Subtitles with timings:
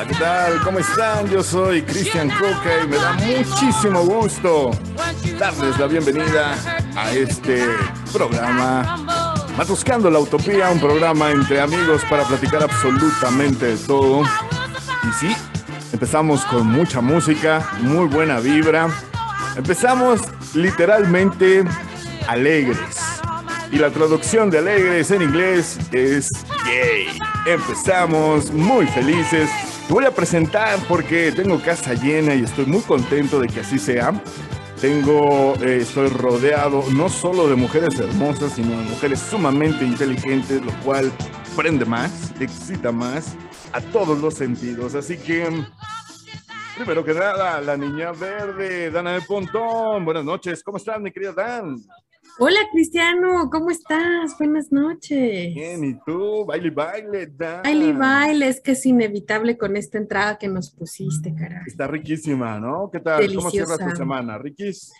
[0.00, 0.60] Hola, ¿qué tal?
[0.62, 1.28] ¿Cómo están?
[1.28, 4.70] Yo soy Cristian Coca y me da muchísimo gusto
[5.38, 6.54] darles la bienvenida
[6.96, 7.66] a este
[8.10, 8.96] programa
[9.58, 14.22] Matuscando la Utopía, un programa entre amigos para platicar absolutamente de todo.
[14.22, 15.36] Y sí,
[15.92, 18.88] empezamos con mucha música, muy buena vibra.
[19.54, 20.22] Empezamos
[20.54, 21.62] literalmente
[22.26, 22.78] alegres.
[23.70, 26.30] Y la traducción de alegres en inglés es
[26.64, 27.18] gay.
[27.44, 29.50] Empezamos muy felices.
[29.90, 33.76] Te voy a presentar porque tengo casa llena y estoy muy contento de que así
[33.76, 34.12] sea.
[34.80, 40.70] Tengo, eh, estoy rodeado no solo de mujeres hermosas, sino de mujeres sumamente inteligentes, lo
[40.84, 41.10] cual
[41.56, 43.34] prende más, excita más
[43.72, 44.94] a todos los sentidos.
[44.94, 45.48] Así que,
[46.76, 50.04] primero que nada, la niña verde, Dana de Pontón.
[50.04, 51.78] Buenas noches, ¿cómo estás, mi querida Dan?
[52.42, 54.34] Hola Cristiano, ¿cómo estás?
[54.38, 55.54] Buenas noches.
[55.54, 56.46] Bien, ¿y tú?
[56.46, 57.62] Baile, baile, Dan.
[57.62, 61.64] Baile, baile, es que es inevitable con esta entrada que nos pusiste, caray.
[61.66, 62.88] Está riquísima, ¿no?
[62.90, 63.34] ¿Qué tal?
[63.34, 64.90] ¿Cómo cierras tu semana, Riquis?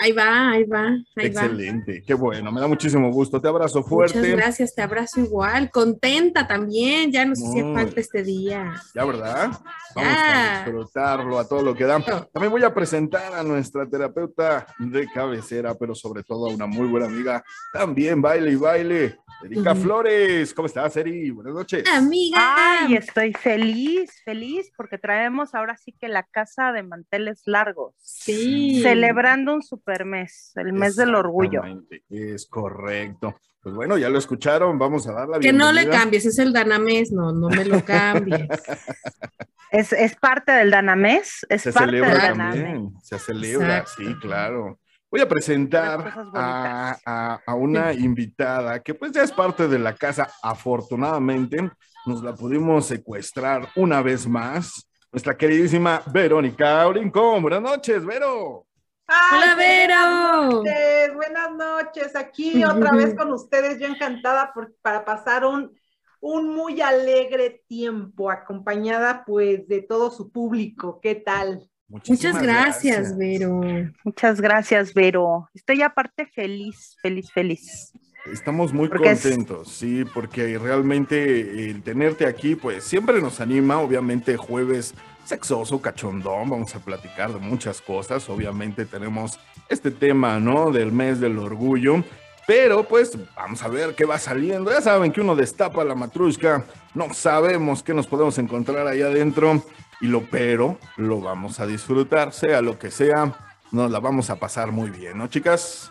[0.00, 1.44] Ahí va, ahí va, ahí va.
[1.44, 3.40] Excelente, qué bueno, me da muchísimo gusto.
[3.40, 4.18] Te abrazo fuerte.
[4.18, 8.74] Muchas gracias, te abrazo igual, contenta también, ya nos hacía falta este día.
[8.94, 9.52] Ya, ¿verdad?
[9.94, 11.98] Vamos a disfrutarlo a todo lo que da.
[11.98, 12.28] Oh.
[12.32, 16.88] También voy a presentar a nuestra terapeuta de cabecera, pero sobre todo a una muy
[16.88, 17.44] buena amiga.
[17.72, 19.18] También baile y baile.
[19.42, 19.74] Erika.
[19.74, 20.54] Flores.
[20.54, 21.30] ¿Cómo estás, Eri?
[21.30, 21.84] Buenas noches.
[21.92, 22.38] Amiga,
[22.86, 28.80] Ay, estoy feliz, feliz, porque traemos ahora sí que la casa de manteles largos, sí.
[28.82, 31.62] celebrando un super mes, el mes del orgullo.
[31.62, 33.36] Exactamente, Es correcto.
[33.62, 34.78] Pues bueno, ya lo escucharon.
[34.78, 37.84] Vamos a dar la Que no le cambies, es el Danamés, no, no me lo
[37.84, 38.48] cambies.
[39.70, 42.62] Es, es parte del Danamés, es Se parte del celebra Danamés.
[42.62, 44.04] también, se celebra, Exacto.
[44.06, 44.78] sí, claro.
[45.14, 49.94] Voy a presentar a, a- a una invitada que pues ya es parte de la
[49.94, 51.70] casa, afortunadamente
[52.04, 57.42] nos la pudimos secuestrar una vez más, nuestra queridísima Verónica Brincón.
[57.42, 58.66] Buenas noches, Vero.
[59.06, 60.50] Ay, Hola, buenas Vero.
[60.50, 62.16] noches, buenas noches.
[62.16, 65.78] Aquí otra vez con ustedes, yo encantada por- para pasar un,
[66.18, 70.98] un muy alegre tiempo, acompañada pues de todo su público.
[71.00, 71.70] ¿Qué tal?
[72.08, 73.60] Muchas gracias, Vero.
[74.02, 75.48] Muchas gracias, Vero.
[75.54, 77.92] Estoy aparte feliz, feliz, feliz.
[78.32, 83.78] Estamos muy Porque es- contentos, sí, porque realmente el tenerte aquí, pues siempre nos anima,
[83.78, 84.94] obviamente jueves
[85.24, 89.38] sexoso, cachondón, vamos a platicar de muchas cosas, obviamente tenemos
[89.68, 90.70] este tema, ¿no?
[90.70, 92.02] Del mes del orgullo,
[92.46, 96.64] pero pues vamos a ver qué va saliendo, ya saben que uno destapa la matrushka,
[96.94, 99.62] no sabemos qué nos podemos encontrar ahí adentro,
[100.04, 103.32] y lo pero lo vamos a disfrutar, sea lo que sea,
[103.72, 105.90] nos la vamos a pasar muy bien, ¿no, chicas?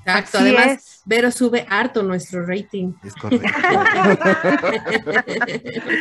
[0.00, 1.02] Exacto, Así además, es.
[1.06, 2.92] Vero sube harto nuestro rating.
[3.04, 3.46] Es correcto.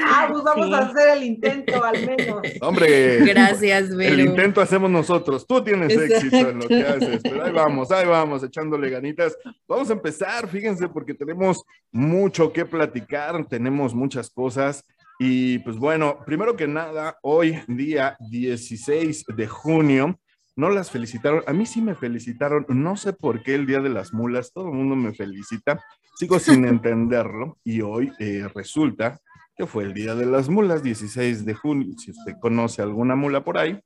[0.06, 0.74] Ah, pues vamos Sí.
[0.74, 2.42] a hacer el intento al menos.
[2.62, 4.14] Hombre, Gracias, Vero.
[4.14, 5.46] el intento hacemos nosotros.
[5.48, 7.06] Tú tienes éxito en lo que Exacto.
[7.06, 9.38] haces, pero ahí vamos, ahí vamos, echándole ganitas.
[9.68, 14.84] Vamos a empezar, fíjense, porque tenemos mucho que platicar, tenemos muchas cosas.
[15.20, 20.20] Y pues bueno, primero que nada, hoy día 16 de junio,
[20.56, 21.44] no las felicitaron.
[21.48, 22.66] A mí sí me felicitaron.
[22.70, 25.84] No sé por qué el Día de las Mulas, todo el mundo me felicita.
[26.16, 27.58] Sigo sin entenderlo.
[27.64, 29.20] Y hoy eh, resulta
[29.56, 31.94] que fue el Día de las Mulas, 16 de junio.
[31.98, 33.80] Si usted conoce alguna mula por ahí,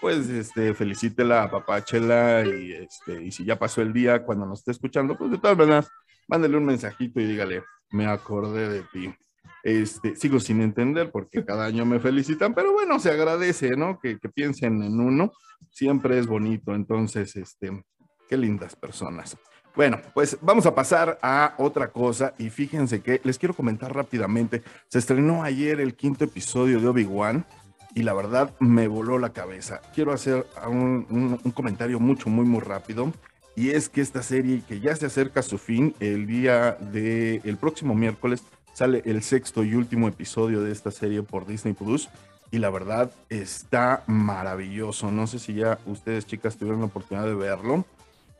[0.00, 4.72] pues este, felicítela, apapáchela y, este, y si ya pasó el día cuando nos esté
[4.72, 5.88] escuchando, pues de todas maneras,
[6.28, 9.14] mándele un mensajito y dígale, me acordé de ti.
[9.64, 13.98] Este, sigo sin entender porque cada año me felicitan, pero bueno, se agradece, ¿no?
[13.98, 15.32] Que, piensen en uno,
[15.70, 17.82] siempre es bonito, entonces, este,
[18.28, 19.38] qué lindas personas.
[19.74, 24.62] Bueno, pues vamos a pasar a otra cosa y fíjense que les quiero comentar rápidamente,
[24.88, 27.46] se estrenó ayer el quinto episodio de Obi-Wan
[27.94, 29.80] y la verdad me voló la cabeza.
[29.94, 33.10] Quiero hacer un comentario mucho, muy, muy rápido
[33.56, 37.40] y es que esta serie que ya se acerca a su fin, el día de
[37.44, 38.42] el próximo miércoles
[38.74, 42.10] sale el sexto y último episodio de esta serie por Disney Plus
[42.50, 45.10] y la verdad está maravilloso.
[45.10, 47.84] No sé si ya ustedes chicas tuvieron la oportunidad de verlo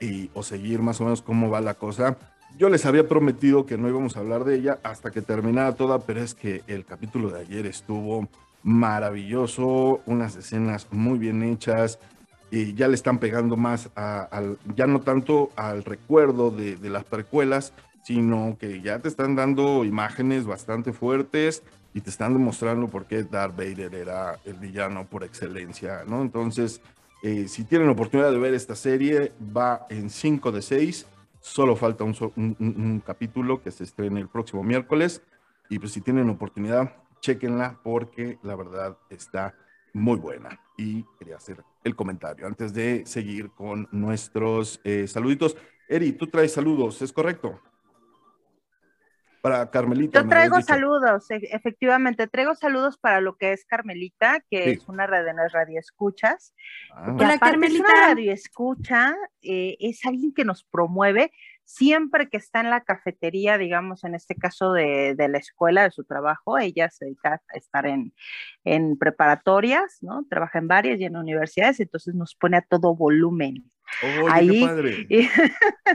[0.01, 2.17] y, o seguir más o menos cómo va la cosa.
[2.59, 6.01] Yo les había prometido que no íbamos a hablar de ella hasta que terminara toda,
[6.01, 8.29] pero es que el capítulo de ayer estuvo
[8.63, 11.99] maravilloso, unas escenas muy bien hechas,
[12.51, 14.29] y ya le están pegando más a-
[14.77, 17.73] ya no tanto al recuerdo de, de las precuelas,
[18.05, 21.63] sino que ya te están dando imágenes bastante fuertes
[21.95, 26.21] y te están demostrando por qué Darth Vader era el villano por excelencia, ¿no?
[26.21, 26.83] Entonces,
[27.23, 31.07] eh, si tienen oportunidad de ver esta serie, va en 5 de 6,
[31.41, 35.23] solo falta un- un- un capítulo que se estrene el próximo miércoles,
[35.71, 36.93] y pues si tienen oportunidad,
[37.23, 39.55] chequenla porque la verdad está
[39.95, 40.61] muy buena.
[40.77, 45.57] Y quería hacer el comentario antes de seguir con nuestros eh, saluditos.
[45.89, 47.61] Eri, tú traes saludos, ¿es correcto?
[49.45, 50.23] Para Carmelita.
[50.23, 54.71] Yo traigo saludos, e- efectivamente, traigo saludos para lo que es Carmelita, que Sí.
[54.71, 56.55] es una red de radio escuchas.
[56.95, 57.85] Ah, aparte Carmelita.
[57.85, 61.31] Es una radio escucha, eh, es alguien que nos promueve
[61.63, 65.91] siempre que está en la cafetería, digamos, en este caso de, de la escuela, de
[65.91, 66.57] su trabajo.
[66.57, 68.15] Ella se dedica a estar en,
[68.65, 70.25] en preparatorias, ¿no?
[70.31, 73.71] Trabaja en varias y en universidades, entonces nos pone a todo volumen.
[74.03, 75.07] Oye, ahí- qué padre.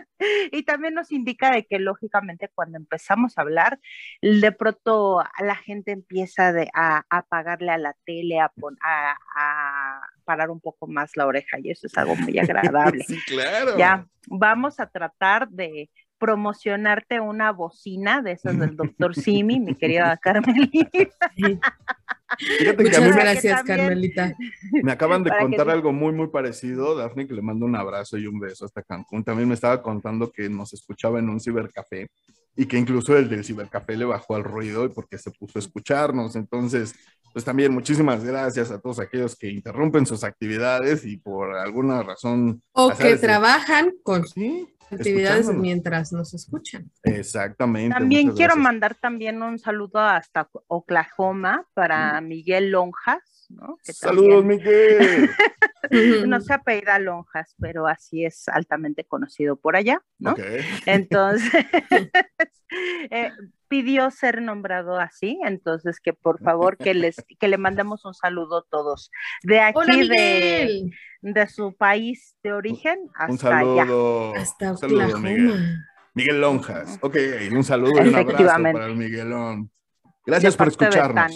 [0.51, 3.79] Y, y también nos indica de que lógicamente cuando empezamos a hablar,
[4.21, 9.15] de pronto la gente empieza de, a, a apagarle a la tele, a, pon- a,
[9.35, 13.03] a parar un poco más la oreja y eso es algo muy agradable.
[13.07, 13.77] Sí, claro.
[13.77, 20.17] Ya, vamos a tratar de promocionarte una bocina de esas del doctor Simi, mi querida
[20.21, 21.31] Carmelita.
[22.37, 24.33] Fíjate que a mí Muchas me, gracias, Carmelita.
[24.83, 26.95] me acaban de contar algo muy, muy parecido.
[26.95, 29.23] Dafne, que le mando un abrazo y un beso hasta Cancún.
[29.23, 32.09] También me estaba contando que nos escuchaba en un cibercafé
[32.55, 35.61] y que incluso el del cibercafé le bajó al ruido y porque se puso a
[35.61, 36.35] escucharnos.
[36.35, 36.93] Entonces,
[37.31, 42.61] pues también muchísimas gracias a todos aquellos que interrumpen sus actividades y por alguna razón.
[42.73, 46.89] O que trabajan con Sí, actividades mientras nos escuchan.
[47.03, 47.93] Exactamente.
[47.97, 48.63] También quiero gracias.
[48.63, 53.77] mandar también un saludo hasta Oklahoma para Miguel Lonjas, ¿no?
[53.83, 55.29] Que Saludos, también- Miguel.
[56.27, 60.35] No se apellida Lonjas, pero así es altamente conocido por allá, ¿no?
[60.85, 61.51] Entonces,
[63.11, 63.31] eh,
[63.67, 68.63] pidió ser nombrado así, entonces que por favor que les que le mandemos un saludo
[68.63, 69.11] todos
[69.43, 70.91] de aquí Hola, de,
[71.21, 73.83] de su país de origen Un hasta allá.
[73.83, 74.33] saludo.
[74.35, 75.49] Hasta un saludo, Miguel.
[75.49, 75.85] Oklahoma.
[76.15, 76.99] Miguel Lonjas.
[77.01, 77.15] Ok,
[77.51, 78.73] un saludo y un abrazo Efectivamente.
[78.73, 79.71] para el Miguelón.
[80.25, 81.31] Gracias por escucharnos.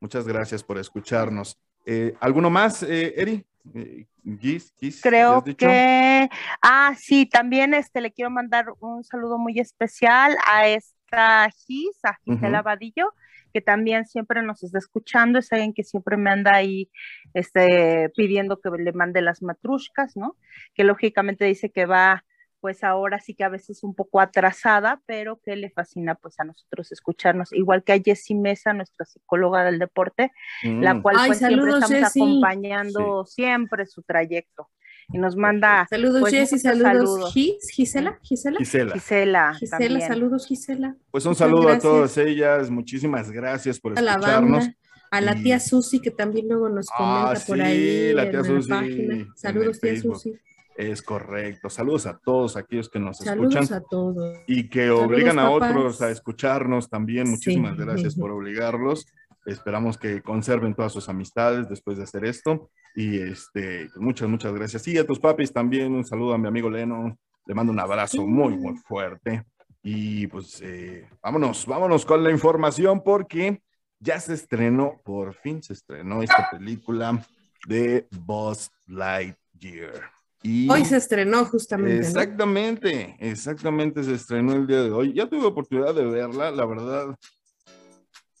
[0.00, 1.58] Muchas gracias por escucharnos.
[1.86, 3.44] Eh, ¿Alguno más, eh, Eri?
[3.74, 4.06] Eh,
[4.40, 6.28] Gis, Gis, Creo que,
[6.62, 12.18] ah, sí, también este le quiero mandar un saludo muy especial a esta Gis, a
[12.24, 12.64] Gisela Ujú.
[12.64, 13.14] Vadillo,
[13.52, 16.90] que también siempre nos está escuchando, es alguien que siempre me anda ahí
[17.34, 20.36] este, pidiendo que le mande las matrushkas, ¿no?
[20.74, 22.24] Que lógicamente dice que va,
[22.62, 26.44] pues ahora sí que a veces un poco atrasada, pero que le fascina pues a
[26.44, 30.30] nosotros escucharnos, igual que a Jessie Mesa, nuestra psicóloga del deporte,
[30.62, 32.22] la Mm, cual Ay, pues siempre estamos Jessie.
[32.22, 34.70] acompañando siempre su trayecto
[35.12, 36.54] y nos manda Saludos, Pues Jessy.
[36.54, 37.32] muchos Saludos, saludos.
[37.34, 37.68] Gis.
[37.72, 38.18] Gisela.
[38.22, 38.58] Gisela.
[38.60, 39.54] Gisela.
[39.58, 40.96] Gisela, saludos, Gisela.
[41.10, 41.84] Pues un saludo gracias.
[41.84, 42.70] a todas ellas.
[42.70, 44.58] Muchísimas gracias por A la escucharnos.
[44.66, 44.76] banda.
[45.10, 46.96] A la Y- tía Susi, que también luego nos Ah,
[47.34, 49.26] comenta por sí, ahí la en tía la Susi página.
[49.34, 50.14] Saludos, tía Facebook.
[50.14, 50.38] Susi.
[50.76, 51.68] Es correcto.
[51.70, 54.38] Saludos a todos aquellos que nos Saludos escuchan a todos.
[54.46, 55.70] y que obligan a papás.
[55.76, 57.28] otros a escucharnos también.
[57.28, 57.82] Muchísimas Sí.
[57.84, 59.06] gracias por obligarlos.
[59.44, 62.70] Esperamos que conserven todas sus amistades después de hacer esto.
[62.94, 64.86] Y este, muchas, muchas gracias.
[64.88, 65.92] Y a tus papis también.
[65.94, 67.18] Un saludo a mi amigo Leno.
[67.46, 69.44] Le mando un abrazo muy, muy fuerte.
[69.82, 73.60] Y pues eh, vámonos, vámonos con la información porque
[73.98, 77.20] ya se estrenó, por fin se estrenó esta película
[77.66, 80.10] de Buzz Lightyear.
[80.42, 81.94] Y Hoy se estrenó justamente.
[82.00, 82.00] ¿no?
[82.00, 85.12] Exactamente, exactamente se estrenó el día de hoy.
[85.14, 87.16] Ya tuve oportunidad de verla, la verdad.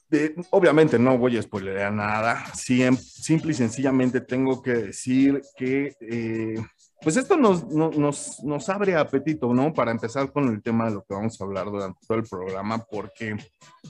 [0.08, 2.44] de- obviamente no voy a spoilear nada.
[2.54, 6.54] Siem- simple y sencillamente tengo que decir que, eh,
[7.00, 9.72] pues esto nos, no- nos, nos abre apetito, ¿no?
[9.72, 12.76] Para empezar con el tema de lo que vamos a hablar durante todo el programa,
[12.90, 13.36] porque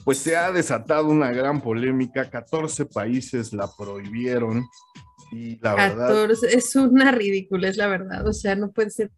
[0.05, 2.29] pues se ha desatado una gran polémica.
[2.29, 4.63] 14 países la prohibieron.
[5.35, 8.27] Y la verdad, 14, es una ridícula, es la verdad.
[8.27, 9.11] O sea, no puede ser.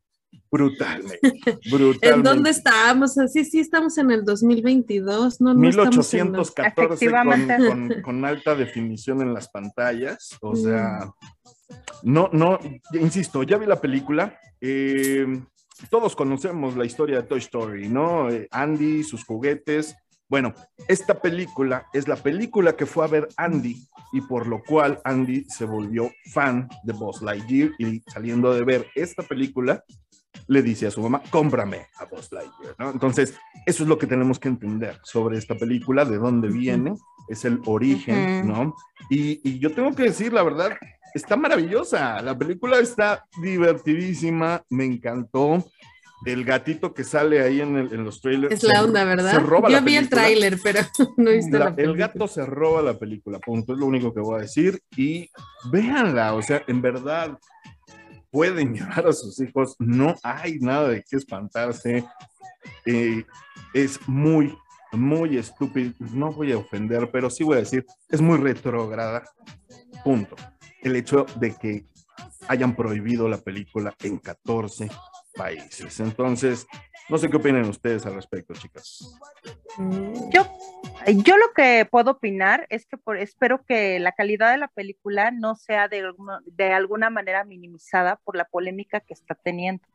[0.51, 1.19] brutalmente,
[1.71, 2.09] brutalmente.
[2.09, 3.17] ¿En dónde estábamos?
[3.17, 5.41] Así sí, estamos en el 2022.
[5.41, 7.47] No, no estamos en los- 1814 con,
[7.89, 10.37] con- con alta definición en las pantallas.
[10.41, 11.11] O sea,
[12.03, 12.59] no, no,
[12.93, 14.37] insisto, ya vi la película.
[14.61, 15.25] eh,
[15.89, 18.29] todos conocemos la historia de Toy Story, ¿no?
[18.29, 19.93] Eh, Andy, sus juguetes.
[20.27, 20.53] Bueno,
[20.87, 23.75] esta película es la película que fue a ver Andy
[24.11, 28.87] y por lo cual Andy se volvió fan de Buzz Lightyear y saliendo de ver
[28.95, 29.83] esta película
[30.47, 32.91] le dice a su mamá, cómprame a Buzz Lightyear, ¿no?
[32.91, 36.95] Entonces, eso es lo que tenemos que entender sobre esta película, de dónde viene
[37.27, 38.47] es el origen.
[38.47, 38.75] ¿no?
[39.09, 40.77] Y, y yo tengo que decir, la verdad,
[41.13, 42.21] está maravillosa.
[42.21, 45.63] La película está divertidísima, me encantó.
[46.25, 48.53] El gatito que sale ahí en, el- en los trailers.
[48.53, 49.31] Es la onda, ¿verdad?
[49.31, 50.21] Se roba Yo la vi el película.
[50.21, 50.79] tráiler, pero
[51.17, 52.07] no he visto La- la el película.
[52.07, 54.79] gato se roba la película, punto, es lo único que voy a decir.
[54.95, 55.29] Y
[55.71, 57.37] véanla, o sea, en verdad
[58.31, 62.05] pueden llevar a sus hijos, no hay nada de qué espantarse.
[62.85, 63.23] Eh,
[63.73, 64.57] es muy,
[64.91, 69.23] muy estúpido, no voy a ofender, pero sí voy a decir, es muy retrógrada,
[70.03, 70.35] punto.
[70.81, 71.85] El hecho de que
[72.47, 74.89] hayan prohibido la película en 14
[75.35, 75.99] países.
[75.99, 76.67] Entonces,
[77.09, 79.15] no sé qué opinan ustedes al respecto, chicas.
[79.77, 80.29] Mm.
[80.31, 80.47] Yo,
[81.07, 85.31] yo lo que puedo opinar es que por, espero que la calidad de la película
[85.31, 86.03] no sea de,
[86.45, 89.85] de alguna manera minimizada por la polémica que está teniendo.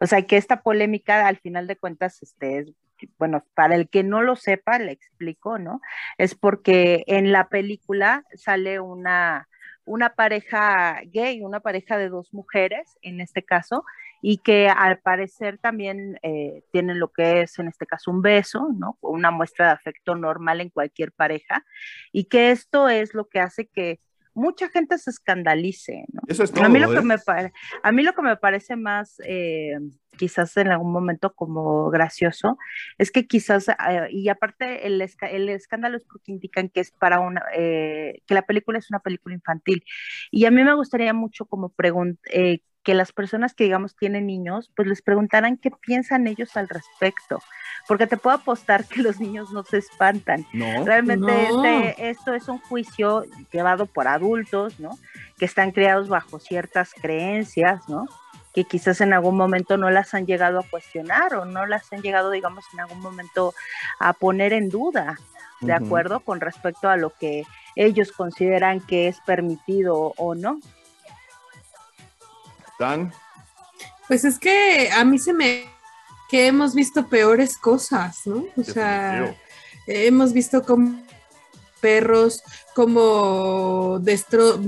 [0.00, 2.72] O sea, que esta polémica al final de cuentas, este, es,
[3.18, 5.80] bueno, para el que no lo sepa, le explico, ¿no?
[6.18, 9.48] Es porque en la película sale una,
[9.90, 13.84] una pareja gay, una pareja de dos mujeres, en este caso,
[14.22, 18.68] y que al parecer también eh, tienen lo que es en este caso un beso,
[18.72, 18.98] ¿no?
[19.00, 21.64] Una muestra de afecto normal en cualquier pareja,
[22.12, 23.98] y que esto es lo que hace que
[24.32, 26.20] mucha gente se escandalice, ¿no?
[26.28, 26.64] Eso es todo.
[26.64, 26.94] A mí, lo ¿eh?
[26.96, 29.76] que me pare- a mí lo que me parece más, eh,
[30.20, 32.58] quizás en algún momento como gracioso,
[32.98, 33.74] es que quizás, eh,
[34.10, 38.34] y aparte el, esca- el escándalo es porque indican que es para una, eh, que
[38.34, 39.82] la película es una película infantil.
[40.30, 41.72] Y a mí me gustaría mucho como
[42.32, 46.68] eh, que las personas que digamos tienen niños, pues les preguntaran qué piensan ellos al
[46.68, 47.38] respecto.
[47.88, 50.44] Porque te puedo apostar que los niños no se espantan.
[50.52, 50.84] No.
[50.84, 51.64] Realmente No.
[51.64, 54.90] este, esto es un juicio llevado por adultos, ¿no?
[55.38, 58.04] Que están criados bajo ciertas creencias, ¿no?
[58.54, 62.02] Que quizás en algún momento no las han llegado a cuestionar o no las han
[62.02, 63.54] llegado, digamos, en algún momento
[63.98, 65.18] a poner en duda,
[65.60, 66.20] ¿de acuerdo?
[66.20, 67.44] Con respecto a lo que
[67.76, 70.60] ellos consideran que es permitido o no.
[72.78, 73.12] Dan,
[74.08, 75.66] Pues es que a mí se me
[76.30, 78.46] que hemos visto peores cosas, ¿no?
[78.56, 79.34] O sea,
[79.86, 81.02] hemos visto como
[81.80, 82.42] perros,
[82.74, 84.60] como destro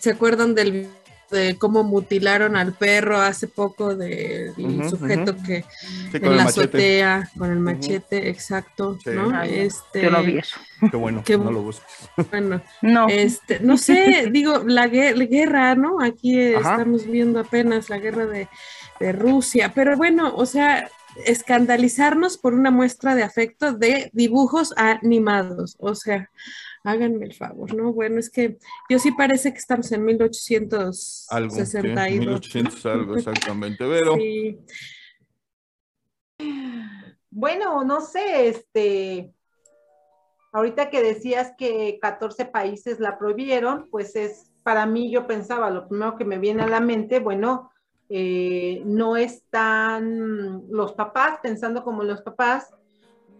[0.00, 0.88] ¿se acuerdan del
[1.32, 5.42] de cómo mutilaron al perro hace poco del Ujú, sujeto ujú.
[5.44, 5.64] que
[6.12, 6.60] Sí, con en la machete.
[6.68, 9.10] azotea con el machete, exacto, Sí.
[9.10, 9.30] ¿no?
[9.30, 9.42] Ah, no.
[9.42, 10.56] Este, Yo no vi eso.
[10.90, 12.08] Qué bueno, Qué no lo busques.
[12.30, 13.08] bueno, No.
[13.08, 16.00] este, no sé, digo, la, la guerra, ¿no?
[16.00, 16.72] Aquí Ajá.
[16.72, 18.48] estamos viendo apenas la guerra de,
[19.00, 20.88] de Rusia, pero bueno, o sea,
[21.24, 26.30] escandalizarnos por una muestra de afecto de dibujos animados, o sea,
[26.84, 27.92] háganme el favor, ¿no?
[27.92, 28.58] Bueno, es que
[28.88, 32.18] yo sí parece que estamos en Algo, sí, 1862.
[32.18, 34.58] 1800 algo, exactamente, pero Sí.
[37.30, 39.32] Bueno, no sé, este,
[40.52, 45.88] ahorita que decías que 14 países la prohibieron, pues es, para mí yo pensaba, lo
[45.88, 47.70] primero que me viene a la mente, bueno,
[48.10, 52.74] eh, no están los papás, pensando como los papás,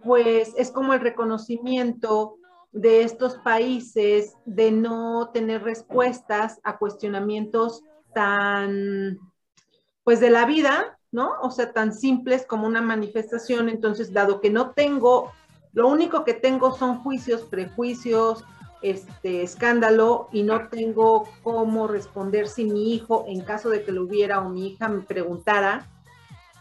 [0.03, 2.37] pues es como el reconocimiento
[2.73, 9.19] de estos países de no tener respuestas a cuestionamientos tan,
[10.03, 11.33] pues de la vida, ¿no?
[11.41, 13.69] O sea, tan simples como una manifestación.
[13.69, 15.31] Entonces, dado que no tengo,
[15.71, 18.43] lo único que tengo son juicios, prejuicios,
[18.81, 24.03] este escándalo y no tengo cómo responder si mi hijo, en caso de que lo
[24.03, 25.89] hubiera o mi hija me preguntara,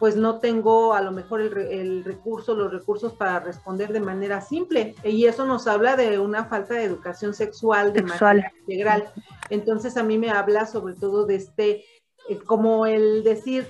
[0.02, 4.40] pues no tengo a lo mejor el, el recurso, los recursos para responder de manera
[4.40, 4.96] simple.
[5.04, 8.38] Y eso nos habla de una falta de educación sexual de Sexual.
[8.38, 9.12] manera integral.
[9.48, 11.84] Entonces a mí me habla sobre todo de este,
[12.28, 13.68] eh, como el decir,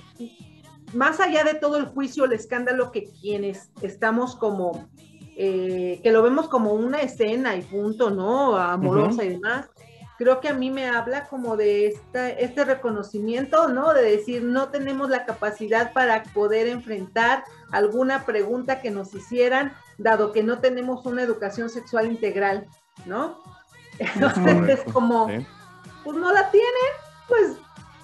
[0.95, 4.89] más allá de todo el juicio, el escándalo que quienes estamos como,
[5.37, 8.57] eh, que lo vemos como una escena y punto, ¿no?
[8.57, 9.69] Amorosa y demás.
[10.17, 13.93] Creo que a mí me habla como de esta, este reconocimiento, ¿no?
[13.93, 20.31] De decir, no tenemos la capacidad para poder enfrentar alguna pregunta que nos hicieran, dado
[20.31, 22.67] que no tenemos una educación sexual integral,
[23.05, 23.41] ¿no?
[23.99, 25.45] Entonces es como, sí.
[26.03, 26.91] pues no la tienen,
[27.27, 27.57] pues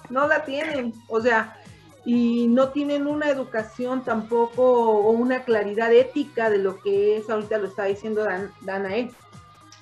[0.08, 1.56] no la tienen, o sea,
[2.04, 7.58] y no tienen una educación tampoco o una claridad ética de lo que es, ahorita
[7.58, 9.10] lo está diciendo Dan, Danae,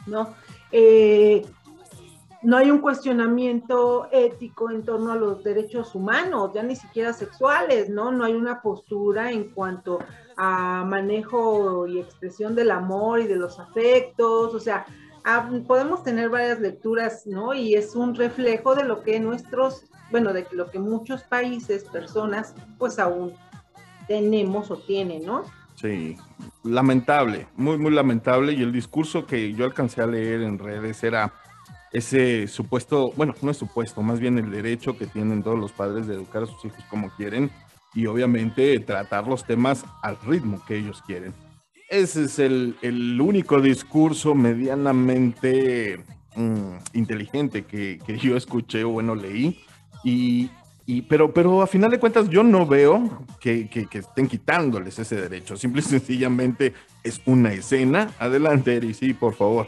[0.07, 0.35] ¿no?
[0.73, 1.47] Eh,
[2.43, 7.91] no hay un cuestionamiento ético en torno a los derechos humanos, ya ni siquiera sexuales,
[7.91, 8.13] ¿no?
[8.13, 9.99] No hay una postura en cuanto
[10.37, 14.87] a manejo y expresión del amor y de los afectos, o sea,
[15.25, 17.55] ah, podemos tener varias lecturas, ¿no?
[17.55, 22.55] Y es un reflejo de lo que nuestros, bueno, de lo que muchos países, personas,
[22.79, 23.35] pues aún
[24.07, 25.43] tenemos o tienen, ¿no?
[25.75, 26.17] Sí,
[26.63, 28.53] lamentable, muy, muy lamentable.
[28.53, 31.33] Y el discurso que yo alcancé a leer en redes era
[31.93, 36.07] ese supuesto, bueno, no es supuesto, más bien el derecho que tienen todos los padres
[36.07, 37.51] de educar a sus hijos como quieren
[37.95, 41.33] y obviamente tratar los temas al ritmo que ellos quieren.
[41.89, 46.05] Ese es el, el único discurso medianamente
[46.37, 49.59] mm, inteligente que, que, yo escuché o bueno leí.
[50.05, 50.51] Y,
[50.85, 55.17] y, pero, pero a final de cuentas yo no veo que, que, estén quitándoles ese
[55.17, 55.57] derecho.
[55.57, 58.11] Simple y sencillamente es una escena.
[58.19, 59.67] Adelante, Eri, sí, por favor.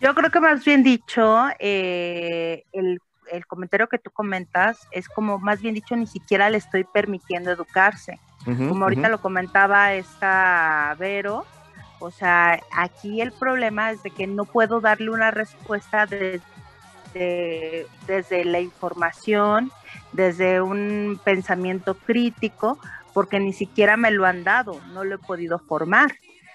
[0.00, 5.38] Yo creo que más bien dicho, eh, el, el, comentario que tú comentas es como
[5.38, 8.20] más bien dicho, ni siquiera le estoy permitiendo educarse.
[8.46, 9.10] Uh -huh, como ahorita uh -huh.
[9.10, 11.46] lo comentaba esta Vero,
[12.04, 18.44] o sea, aquí el problema es de que no puedo darle una respuesta desde, desde
[18.44, 19.72] la información,
[20.12, 22.78] desde un pensamiento crítico,
[23.14, 26.12] porque ni siquiera me lo han dado, no lo he podido formar.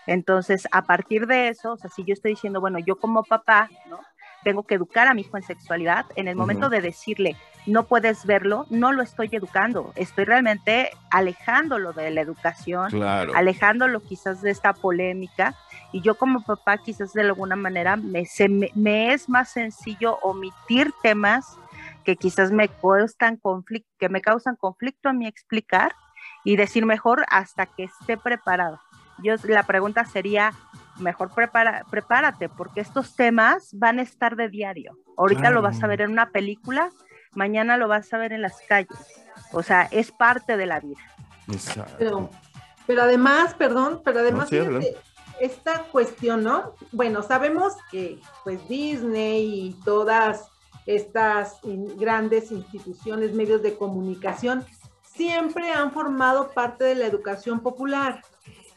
[0.10, 3.70] Entonces, a partir de eso, o sea, si yo estoy diciendo, bueno, yo como papá,
[3.88, 4.00] ¿no?
[4.44, 6.74] Tengo que educar a mi hijo en sexualidad, en el momento uh -huh.
[6.74, 7.36] de decirle,
[7.68, 13.34] no puedes verlo, no lo estoy educando, estoy realmente alejándolo de la educación, claro.
[13.36, 15.56] alejándolo quizás de esta polémica,
[15.92, 20.18] y yo como papá quizás de alguna manera me, se, me, me es más sencillo
[20.24, 21.60] omitir temas
[22.04, 23.40] que quizás me causan
[24.00, 25.94] que me causan conflicto a mí explicar
[26.44, 28.80] y decir mejor hasta que esté preparado.
[29.24, 30.54] Yo, la pregunta sería,
[31.00, 34.98] mejor prepara, prepárate, porque estos temas van a estar de diario.
[35.18, 35.56] Ahorita claro.
[35.56, 36.90] lo vas a ver en una película,
[37.34, 38.98] mañana lo vas a ver en las calles.
[39.52, 41.02] O sea, es parte de la vida.
[41.48, 41.96] Exacto.
[41.98, 42.30] Pero,
[42.86, 44.88] pero además, perdón, pero además no, sí,
[45.40, 46.76] esta cuestión, ¿no?
[46.92, 50.50] Bueno, sabemos que pues Disney y todas
[50.86, 54.66] estas grandes instituciones, medios de comunicación,
[55.02, 58.22] siempre han formado parte de la educación popular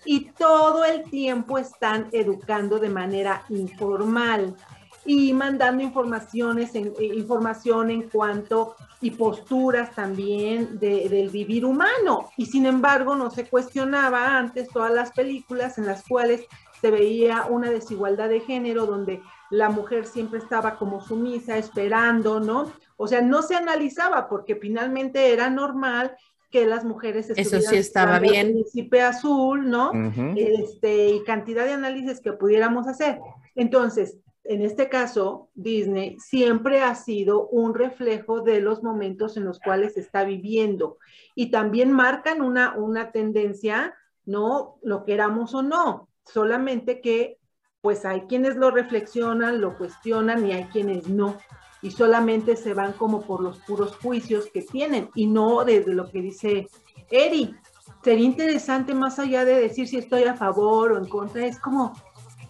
[0.04, 4.56] y todo el tiempo están educando de manera informal
[5.04, 12.30] y mandando informaciones en, eh, información en cuanto y posturas también de, del vivir humano.
[12.36, 16.46] Y sin embargo, no se cuestionaba antes todas las películas en las cuales
[16.80, 22.72] se veía una desigualdad de género donde la mujer siempre estaba como sumisa, esperando, ¿no?
[22.96, 26.16] O sea, no se analizaba porque finalmente era normal
[26.52, 28.52] que las mujeres eso sí estaba bien.
[28.52, 30.34] príncipe azul no uh -huh.
[30.36, 33.18] este y cantidad de análisis que pudiéramos hacer.
[33.56, 39.58] Entonces en este caso Disney siempre ha sido un reflejo de los momentos en los
[39.58, 40.98] cuales está viviendo.
[41.34, 43.94] Y también marcan una una tendencia
[44.26, 46.08] no lo queramos o no.
[46.26, 47.38] Solamente que
[47.80, 51.38] pues hay quienes lo reflexionan lo cuestionan y hay quienes no
[51.82, 56.08] y solamente se van como por los puros juicios que tienen y no desde lo
[56.10, 56.68] que dice
[57.10, 57.54] Eri.
[58.02, 61.92] Sería interesante más allá de decir si estoy a favor o en contra, es como,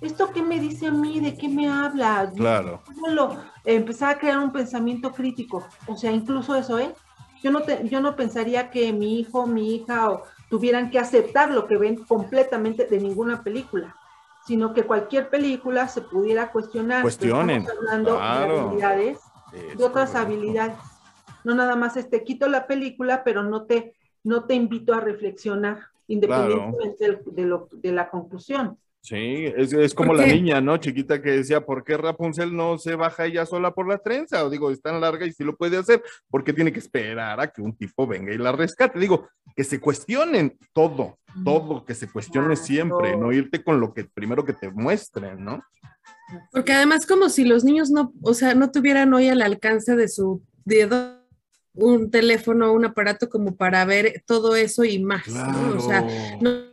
[0.00, 1.20] ¿esto qué me dice a mí?
[1.20, 2.30] ¿De qué me habla?
[2.34, 2.82] Claro.
[3.08, 6.94] Lo, empezar a crear un pensamiento crítico, o sea, incluso eso, ¿eh?
[7.42, 11.50] Yo no, te, yo no pensaría que mi hijo, mi hija o, tuvieran que aceptar
[11.50, 13.96] lo que ven completamente de ninguna película
[14.46, 17.02] sino que cualquier película se pudiera cuestionar.
[17.02, 17.66] Cuestionen.
[17.68, 18.54] hablando claro.
[18.54, 19.18] de habilidades,
[19.52, 20.32] es de otras correcto.
[20.32, 20.78] habilidades.
[21.44, 25.80] No nada más este quito la película, pero no te, no te invito a reflexionar,
[26.06, 27.22] independientemente claro.
[27.26, 28.78] de, de, lo, de la conclusión.
[29.02, 30.76] Sí, es, es como la niña, ¿no?
[30.76, 34.44] Chiquita que decía, ¿por qué Rapunzel no se baja ella sola por la trenza?
[34.44, 37.40] O digo, es tan larga y sí lo puede hacer, ¿por qué tiene que esperar
[37.40, 39.00] a que un tipo venga y la rescate?
[39.00, 44.04] Digo, que se cuestionen todo, todo, que se cuestione siempre, no irte con lo que
[44.04, 45.64] primero que te muestren, ¿no?
[46.52, 50.06] Porque además como si los niños no, o sea, no tuvieran hoy al alcance de
[50.06, 51.20] su dedo
[51.74, 55.52] un teléfono, un aparato como para ver todo eso y más, claro.
[55.52, 55.76] ¿no?
[55.76, 56.06] O sea,
[56.40, 56.71] no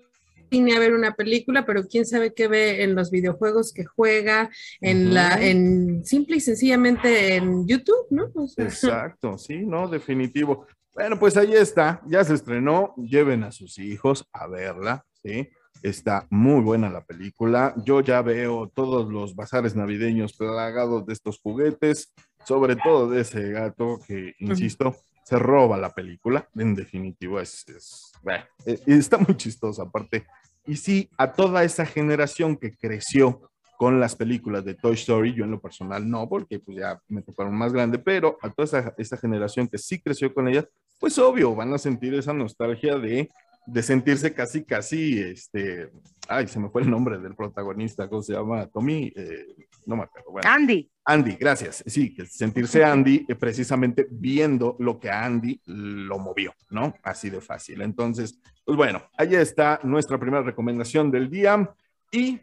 [0.51, 4.49] ni a ver una película, pero quién sabe qué ve en los videojuegos que juega,
[4.81, 5.13] en uh -huh.
[5.13, 8.31] la, en simple y sencillamente en YouTube, ¿no?
[8.33, 10.65] O sea, Exacto, sí, no, definitivo.
[10.93, 15.49] Bueno, pues ahí está, ya se estrenó, lleven a sus hijos a verla, ¿sí?
[15.81, 17.73] Está muy buena la película.
[17.85, 22.13] Yo ya veo todos los bazares navideños plagados de estos juguetes,
[22.45, 27.39] sobre todo de ese gato que, insisto, uh -huh se roba la película, en definitivo,
[27.39, 30.25] es, es bueno, está muy chistosa aparte.
[30.65, 35.45] Y sí, a toda esa generación que creció con las películas de Toy Story, yo
[35.45, 38.93] en lo personal no, porque pues ya me tocaron más grande, pero a toda esa,
[38.97, 40.67] esa generación que sí creció con ellas,
[40.99, 43.29] pues obvio, van a sentir esa nostalgia de,
[43.71, 45.91] de sentirse casi, casi, este,
[46.27, 48.67] ay, se me fue el nombre del protagonista, ¿cómo se llama?
[48.67, 49.45] Tommy, eh,
[49.85, 50.31] no me acuerdo.
[50.31, 50.89] Bueno, Andy.
[51.05, 51.83] Andy, gracias.
[51.85, 56.93] Sí, sentirse Andy eh, precisamente viendo lo que a Andy lo movió, ¿no?
[57.03, 57.81] Así de fácil.
[57.81, 61.73] Entonces, Pues bueno, ahí está nuestra primera recomendación del día
[62.11, 62.39] y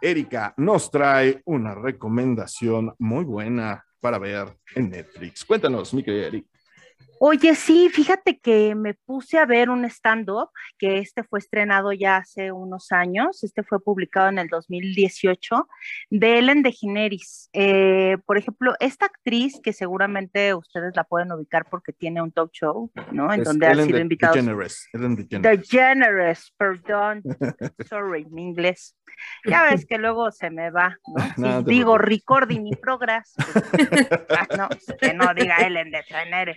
[0.00, 5.44] Erika nos trae una recomendación muy buena para ver en Netflix.
[5.44, 6.53] Cuéntanos, mi querida Erika.
[7.26, 12.18] Oye, sí, fíjate que me puse a ver un stand-up, que este fue estrenado ya
[12.18, 15.66] hace unos años, este fue publicado en el 2018,
[16.10, 17.48] de Ellen DeGeneres.
[17.54, 22.52] Eh, por ejemplo, esta actriz, que seguramente ustedes la pueden ubicar porque tiene un talk
[22.52, 23.32] show, ¿no?
[23.32, 24.34] En Es donde ha Ellen sido de- invitado.
[24.34, 25.60] DeGeneres, Ellen DeGeneres.
[25.70, 27.22] DeGeneres, perdón,
[27.88, 28.98] sorry, mi inglés.
[29.46, 30.98] Ya ves que luego se me va,
[31.38, 31.60] ¿no?
[31.64, 34.68] Si digo recording in progress, pues, ah, no,
[35.00, 36.56] que no diga Ellen DeGeneres,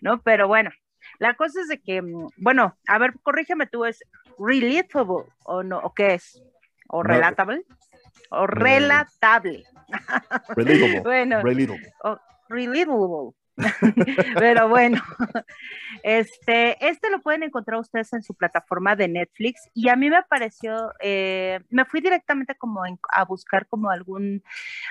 [0.00, 0.20] ¿no?
[0.22, 0.70] Pero bueno,
[1.18, 4.02] la cosa es de que, mm, bueno, a ver, corrígeme tú, ¿es
[4.38, 5.78] relatable o no?
[5.78, 6.42] ¿O qué es?
[6.88, 7.08] ¿O No.
[7.10, 7.64] relatable?
[8.30, 9.64] ¿O relatable?
[10.56, 11.02] Relatable.
[11.04, 11.92] Bueno, Relatable.
[12.48, 13.34] relatable.
[14.38, 15.00] Pero bueno,
[16.02, 20.22] este, este lo pueden encontrar ustedes en su plataforma de Netflix y a mí me
[20.22, 24.42] pareció, eh, me fui directamente como en- a buscar como algún,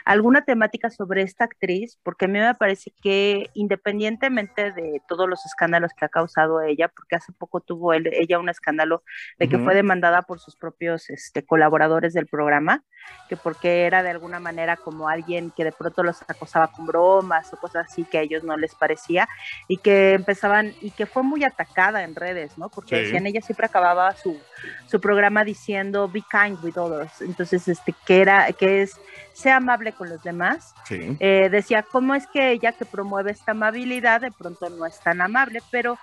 [0.06, 5.46] alguna temática sobre esta actriz, porque a mí me parece que independientemente de todos los
[5.46, 9.04] escándalos que ha causado ella, porque hace poco tuvo él- ella un escándalo
[9.40, 12.84] de que fue demandada por sus propios este, colaboradores del programa,
[13.30, 17.52] que porque era de alguna manera como alguien que de pronto los acosaba con bromas
[17.54, 19.28] o cosas así que ellos no les parecía
[19.68, 22.70] y que empezaban y que fue muy atacada en redes, ¿no?
[22.70, 23.02] Porque Sí.
[23.04, 24.40] decían ella siempre acababa su,
[24.88, 29.00] su programa diciendo be kind with others, entonces este que era que es
[29.34, 30.74] sea amable con los demás.
[30.86, 31.16] Sí.
[31.20, 35.22] Eh, decía cómo es que ella que promueve esta amabilidad de pronto no es tan
[35.22, 35.98] amable, pero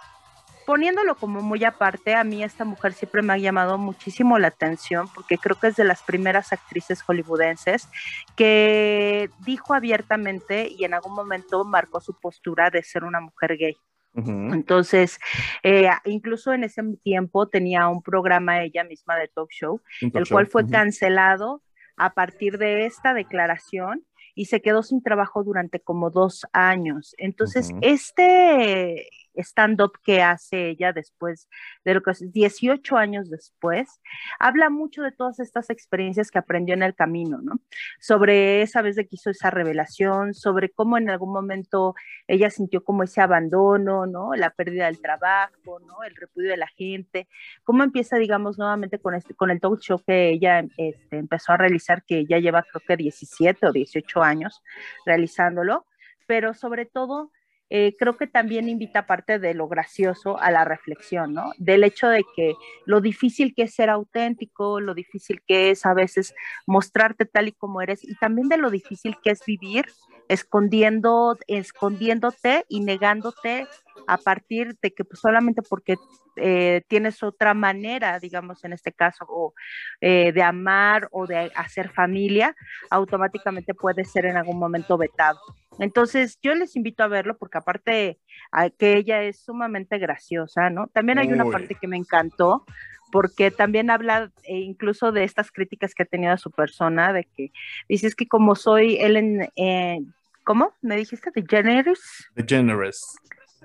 [0.66, 5.06] poniéndolo como muy aparte, a mí esta mujer siempre me ha llamado muchísimo la atención
[5.14, 7.88] porque creo que es de las primeras actrices hollywoodenses
[8.36, 13.76] que dijo abiertamente y en algún momento marcó su postura de ser una mujer gay.
[14.18, 15.18] Entonces,
[15.62, 20.26] eh, incluso en ese tiempo tenía un programa ella misma de talk show, talk el
[20.26, 21.62] cual fue cancelado
[21.98, 27.14] a partir de esta declaración y se quedó sin trabajo durante como dos años.
[27.18, 29.06] Entonces, este
[29.42, 31.48] stand-up que hace ella después
[31.84, 34.00] de lo que es 18 años después,
[34.38, 37.60] habla mucho de todas estas experiencias que aprendió en el camino, ¿no?
[38.00, 41.94] Sobre esa vez de que hizo esa revelación, sobre cómo en algún momento
[42.26, 44.34] ella sintió como ese abandono, ¿no?
[44.34, 46.02] La pérdida del trabajo, ¿no?
[46.02, 47.28] El repudio de la gente,
[47.64, 51.56] cómo empieza, digamos, nuevamente con, este, con el talk show que ella este, empezó a
[51.56, 54.62] realizar, que ya lleva creo que 17 o 18 años
[55.04, 55.86] realizándolo,
[56.26, 57.30] pero sobre todo
[57.70, 61.50] eh, creo que también invita parte de lo gracioso a la reflexión, ¿no?
[61.58, 65.94] Del hecho de que lo difícil que es ser auténtico, lo difícil que es a
[65.94, 66.34] veces
[66.66, 69.86] mostrarte tal y como eres y también de lo difícil que es vivir
[70.28, 73.66] escondiendo, escondiéndote y negándote
[74.06, 75.96] a partir de que pues, solamente porque
[76.36, 79.54] eh, tienes otra manera, digamos en este caso, o,
[80.00, 82.54] eh, de amar o de hacer familia,
[82.90, 85.40] automáticamente puede ser en algún momento vetado.
[85.78, 88.18] Entonces, yo les invito a verlo porque aparte
[88.52, 90.88] a que ella es sumamente graciosa, ¿no?
[90.88, 92.64] También hay una parte que me encantó
[93.12, 97.24] porque también habla eh, incluso de estas críticas que ha tenido a su persona, de
[97.36, 97.52] que
[97.88, 100.00] dices que como soy Ellen, eh,
[100.44, 100.72] ¿cómo?
[100.82, 101.30] ¿Me dijiste?
[101.34, 102.28] ¿De Generous?
[102.34, 103.18] The Generous.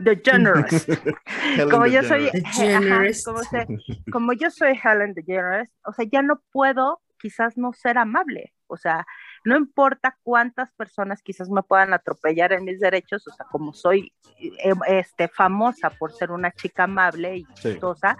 [0.04, 0.88] The Generous.
[1.70, 3.28] Como yo soy, DeGeneres.
[3.28, 3.68] ajá, como, se-
[4.12, 8.78] como yo soy Helen DeGeneres, o sea, ya no puedo quizás no ser amable, o
[8.78, 9.06] sea,
[9.44, 14.12] no importa cuántas personas quizás me puedan atropellar en mis derechos, o sea, como soy
[14.40, 17.72] eh, este, famosa por ser una chica amable y Sí.
[17.74, 18.18] chistosa,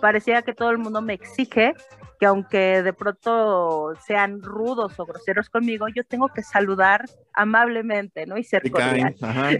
[0.00, 1.74] parecía que todo el mundo me exige
[2.22, 8.38] que aunque de pronto sean rudos o groseros conmigo, yo tengo que saludar amablemente, ¿no?
[8.38, 9.16] Y ser cordial.
[9.22, 9.50] Ajá.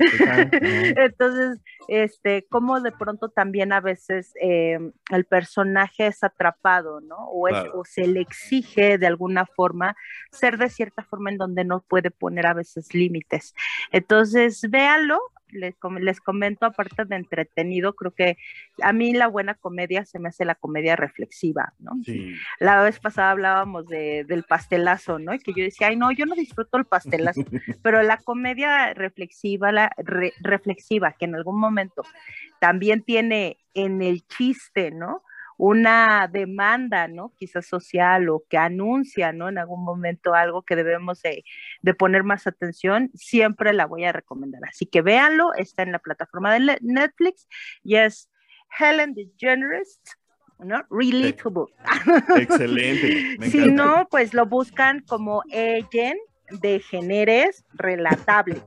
[0.97, 4.79] Entonces, este, como de pronto también a veces eh,
[5.11, 7.17] el personaje es atrapado, ¿no?
[7.33, 7.81] O, es- Claro.
[7.81, 9.97] o se le exige de alguna forma
[10.31, 13.55] ser de cierta forma en donde no puede poner a veces límites.
[13.91, 15.19] Entonces, véanlo.
[15.53, 18.37] Les, les comento, aparte de entretenido, creo que
[18.83, 21.93] a mí la buena comedia se me hace la comedia reflexiva, ¿no?
[22.05, 22.35] Sí.
[22.59, 25.35] La vez pasada hablábamos de, del pastelazo, ¿no?
[25.35, 27.43] Y que yo decía, ay, no, yo no disfruto el pastelazo,
[27.83, 32.03] pero la comedia reflexiva, la re- reflexiva, que en algún momento
[32.59, 35.23] también tiene en el chiste, ¿no?
[35.65, 37.33] Una demanda, ¿no?
[37.37, 39.49] Quizás social o que anuncia, ¿no?
[39.49, 41.45] En algún momento algo que debemos de,
[41.83, 44.63] de poner más atención, siempre la voy a recomendar.
[44.69, 47.47] Así que véanlo, está en la plataforma de Netflix
[47.85, 48.29] y es
[48.77, 50.01] Helen DeGeneres,
[50.59, 50.85] ¿no?
[50.91, 51.67] Relatable.
[52.37, 53.37] Excelente.
[53.39, 56.19] Me Si no, pues lo buscan como Ellen,
[56.61, 58.63] degeneres relatable.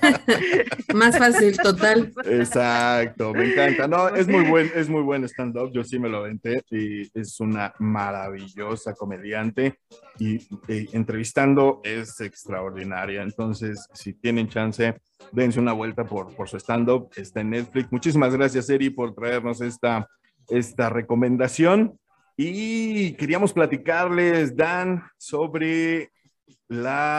[0.94, 2.12] Más fácil, total.
[2.24, 3.88] Exacto, me encanta.
[3.88, 5.72] No, es muy buen, es muy buen stand-up.
[5.72, 9.80] Yo sí me lo aventé y es una maravillosa comediante
[10.18, 10.36] y,
[10.68, 13.22] y entrevistando es extraordinaria.
[13.22, 14.94] Entonces, si tienen chance,
[15.32, 17.10] dense una vuelta por, por su stand-up.
[17.16, 17.90] Está en Netflix.
[17.90, 20.08] Muchísimas gracias, Eri, por traernos esta,
[20.48, 21.98] esta recomendación.
[22.36, 26.10] Y queríamos platicarles, Dan, sobre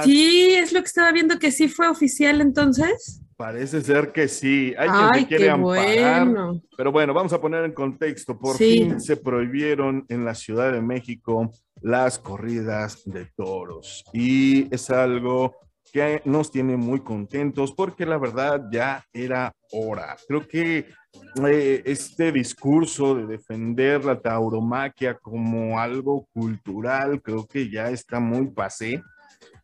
[0.03, 3.21] Sí, es lo que estaba viendo que sí fue oficial entonces.
[3.37, 4.73] Parece ser que sí.
[4.77, 6.25] Hay quien Ay, se quiere qué amparar.
[6.25, 6.61] bueno.
[6.75, 8.37] Pero bueno, vamos a poner en contexto.
[8.37, 8.79] Por Sí.
[8.79, 14.03] fin se prohibieron en la Ciudad de México las corridas de toros.
[14.11, 15.55] Y es algo
[15.93, 20.17] que nos tiene muy contentos porque la verdad ya era hora.
[20.27, 20.85] Creo que
[21.47, 28.47] eh, este discurso de defender la tauromaquia como algo cultural, creo que ya está muy
[28.47, 29.01] pasé.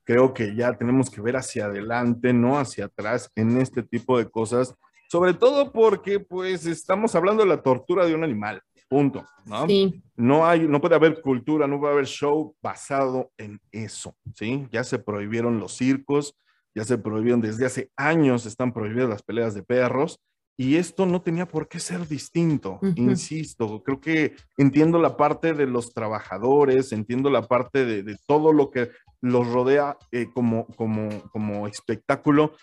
[0.06, 4.30] Creo que ya tenemos que ver hacia adelante, no hacia atrás en este tipo de
[4.30, 4.76] cosas,
[5.10, 9.68] sobre todo porque pues estamos hablando de la tortura de un animal, punto, ¿no?
[9.68, 10.04] Sí.
[10.16, 14.68] No hay, no puede haber cultura, no puede haber show basado en eso, ¿sí?
[14.72, 16.36] Ya se prohibieron los circos,
[16.76, 20.20] ya se prohibieron desde hace años, están prohibidas las peleas de perros,
[20.56, 22.94] y esto no tenía por qué ser distinto, Ujú.
[22.96, 28.54] insisto, creo que entiendo la parte de los trabajadores, entiendo la parte de, de todo
[28.54, 28.92] lo que
[29.24, 32.54] los rodea eh, como, como, como espectáculo,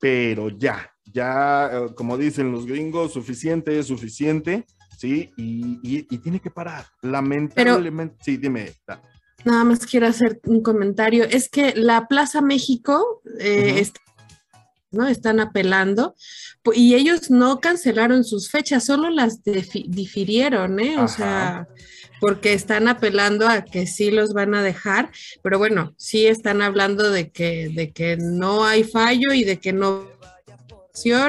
[0.00, 4.64] pero ya, ya, eh, como dicen los gringos, suficiente es suficiente,
[4.98, 5.30] ¿sí?
[5.36, 9.00] Y, y- y tiene que parar, lamentablemente, sí, dime, Da.
[9.44, 11.22] Nada más quiero hacer un comentario.
[11.24, 14.00] Es que la Plaza México eh, está-
[14.90, 15.06] ¿no?
[15.06, 16.14] están apelando
[16.74, 20.96] y ellos no cancelaron sus fechas, solo las difirieron, ¿eh?
[20.96, 21.08] O Ajá.
[21.08, 21.68] sea,
[22.20, 25.10] porque están apelando a que sí los van a dejar,
[25.42, 29.72] pero bueno, sí están hablando de que, de que no hay fallo y de que
[29.72, 30.18] no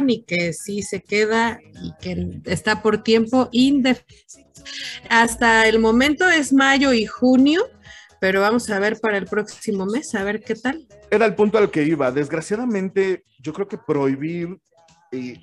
[0.07, 4.47] y que sí se queda y que está por tiempo indefinido.
[5.09, 7.63] Hasta el momento es mayo y junio,
[8.19, 10.85] pero vamos a ver para el próximo mes, a ver qué tal.
[11.09, 12.11] Era el punto al que iba.
[12.11, 14.59] Desgraciadamente, yo creo que prohibir,
[15.11, 15.39] eh,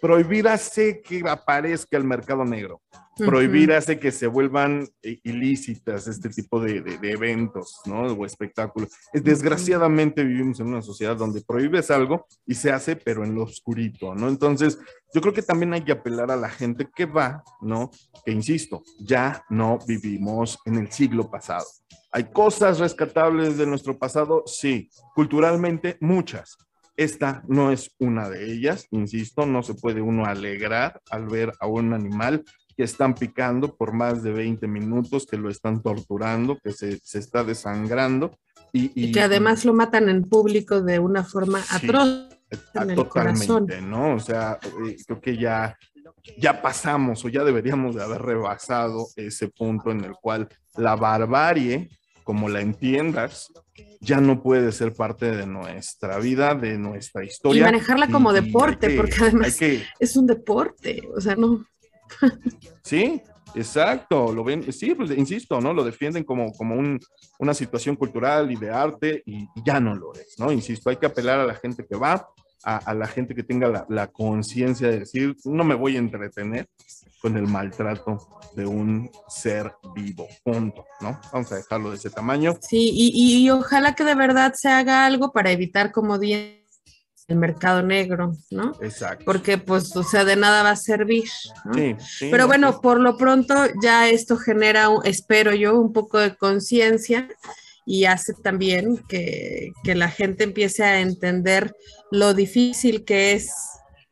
[0.00, 2.80] prohibir hace que aparezca el mercado negro.
[3.16, 8.02] Prohibir hace que se vuelvan eh, ilícitas este tipo de, de- de eventos, ¿no?
[8.02, 8.90] O espectáculos.
[9.12, 14.14] Desgraciadamente vivimos en una sociedad donde prohíbes algo y se hace, pero en lo oscurito,
[14.14, 14.28] ¿no?
[14.28, 14.78] Entonces,
[15.12, 17.90] yo creo que también hay que apelar a la gente que va, ¿no?
[18.24, 21.66] Que insisto, ya no vivimos en el siglo pasado.
[22.12, 24.44] ¿Hay cosas rescatables de nuestro pasado?
[24.46, 24.90] Sí.
[25.14, 26.56] Culturalmente, muchas.
[26.98, 31.68] Esta no es una de ellas, insisto, no se puede uno alegrar al ver a
[31.68, 32.42] un animal
[32.76, 37.20] que están picando por más de 20 minutos, que lo están torturando, que se, se
[37.20, 38.36] está desangrando.
[38.72, 41.86] Y, Y que además lo matan en público de una forma Sí.
[41.86, 42.08] atroz.
[42.50, 43.66] El totalmente, corazón.
[43.88, 44.14] ¿no?
[44.14, 45.78] O sea, eh, creo que ya,
[46.36, 51.90] ya pasamos o ya deberíamos de haber rebasado ese punto en el cual la barbarie,
[52.28, 53.50] como la entiendas,
[54.02, 57.64] ya no puede ser parte de nuestra vida, de nuestra Y historia.
[57.64, 61.64] manejarla como y deporte, que- porque además que- es un deporte, o sea, no.
[62.82, 63.22] Sí,
[63.54, 65.72] exacto, lo ven, sí, pues insisto, ¿no?
[65.72, 67.00] Lo defienden como, como un-
[67.38, 70.52] una situación cultural y de arte y, y ya no lo es, ¿no?
[70.52, 72.28] Insisto, hay que apelar a la gente que va,
[72.64, 76.00] a, a la gente que tenga la, la conciencia de decir, no me voy a
[76.00, 76.66] entretener
[77.20, 78.18] con el maltrato
[78.54, 81.20] de un ser vivo, punto, ¿no?
[81.32, 82.54] Vamos a dejarlo de ese tamaño.
[82.60, 86.32] Sí, y, y- y ojalá que de verdad se haga algo para evitar, como di
[87.28, 88.72] el mercado negro, ¿no?
[88.80, 89.24] Exacto.
[89.26, 91.24] Porque, pues, o sea, de nada va a servir.
[91.66, 91.74] ¿no?
[91.74, 95.78] Sí, sí, Pero no, bueno, pues, por lo pronto ya esto genera, un- espero yo,
[95.78, 97.28] un poco de conciencia
[97.90, 101.74] y hace también que, que la gente empiece a entender
[102.10, 103.50] lo difícil que es.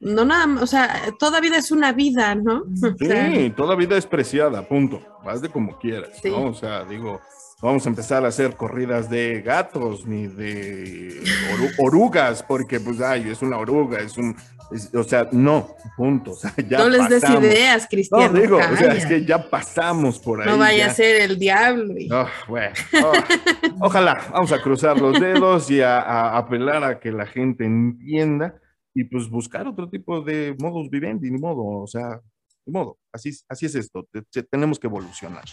[0.00, 2.62] No nada, más, o sea, toda vida es una vida, ¿no?
[2.72, 5.02] O sea, Sí, toda vida es preciada, punto.
[5.24, 6.30] Vas de como quieras, Sí.
[6.30, 6.44] ¿no?
[6.44, 7.20] O sea, digo,
[7.62, 11.20] no vamos a empezar a hacer corridas de gatos ni de
[11.54, 14.36] oru- orugas, porque pues, ay, es una oruga, es un,
[14.94, 16.30] o sea, no, punto.
[16.36, 17.44] O sea, ya no les des pasamos.
[17.44, 18.32] ideas, No, Cristiano.
[18.40, 20.48] digo, o sea, es que ya pasamos por ahí.
[20.48, 20.90] no vaya ya.
[20.90, 21.94] a ser el diablo.
[21.98, 23.24] y- Ah, bueno, ah,
[23.80, 28.54] ojalá, vamos a cruzar los dedos y a, a apelar a que la gente entienda
[28.94, 32.20] y pues buscar otro tipo de modus vivendi, ni modo, o sea,
[32.64, 35.44] ni modo, así, es- así es esto, te- te- tenemos que evolucionar.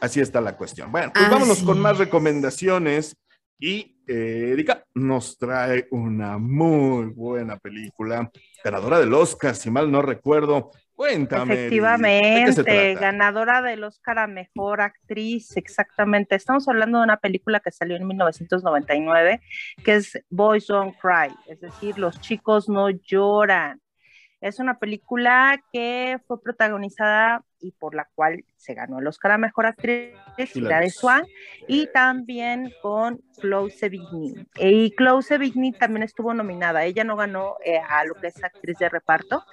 [0.00, 0.90] Así está la cuestión.
[0.90, 1.98] Bueno, pues vámonos Así con más es.
[2.00, 3.16] recomendaciones
[3.60, 8.30] y Erika nos trae una muy buena película,
[8.64, 10.70] ganadora del Oscar, si mal no recuerdo.
[10.94, 11.66] Cuéntame.
[11.66, 16.36] Eri, ¿de qué se Efectivamente, ganadora del Oscar a Mejor Actriz, exactamente.
[16.36, 19.40] Estamos hablando de una película que salió en 1999,
[19.84, 23.81] que es Boys Don't Cry, es decir, Los chicos no lloran.
[24.42, 29.38] Es una película que fue protagonizada y por la cual se ganó el Oscar a
[29.38, 31.28] Mejor Actriz, Hilary Hilary Swank,
[31.68, 34.34] y también con Chloe Sevigny.
[34.56, 36.84] Y Chloe Sevigny también estuvo nominada.
[36.84, 39.44] Ella no ganó eh, a lo que es actriz de reparto.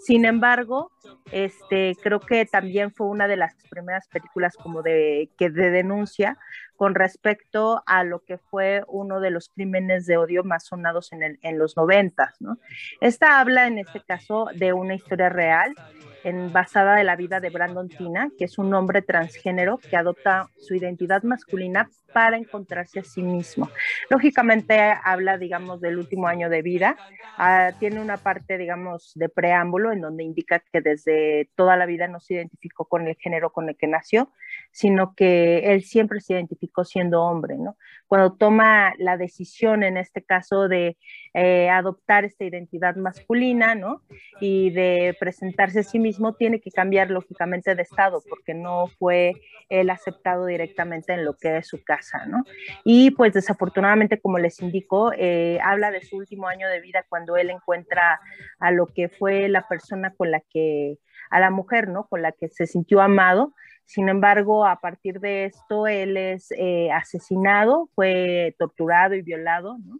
[0.00, 0.92] Sin embargo,
[1.30, 6.38] este, creo que también fue una de las primeras películas como de, que de denuncia
[6.78, 11.24] con respecto a lo que fue uno de los crímenes de odio más sonados en,
[11.24, 12.58] el- en los noventas, ¿no?
[13.00, 15.76] Esta habla en este caso de una historia real
[16.22, 20.50] en, basada de la vida de Brandon Tina, que es un hombre transgénero que adopta
[20.56, 23.72] su identidad masculina para encontrarse a sí mismo.
[24.10, 27.00] Lógicamente habla, digamos, del último año de vida.
[27.36, 32.08] Ah, tiene una parte, digamos, de preámbulo en donde indica que desde toda la vida
[32.08, 34.32] no se identificó con el género con el que nació,
[34.70, 37.76] sino que él siempre se identificó siendo hombre, ¿no?
[38.06, 40.96] Cuando toma la decisión, en este caso, de
[41.34, 44.02] eh, adoptar esta identidad masculina, ¿no?
[44.40, 49.34] Y de presentarse a sí mismo, tiene que cambiar lógicamente de estado, porque no fue
[49.68, 52.44] él aceptado directamente en lo que es su casa, ¿no?
[52.84, 57.36] Y pues desafortunadamente, como les indico, eh, habla de su último año de vida cuando
[57.36, 58.20] él encuentra
[58.58, 60.98] a lo que fue la persona con la que,
[61.30, 62.06] a la mujer, ¿no?
[62.06, 63.54] Con la que se sintió amado.
[63.88, 69.98] Sin embargo, a partir de esto, él es eh, asesinado, fue torturado y violado, ¿no?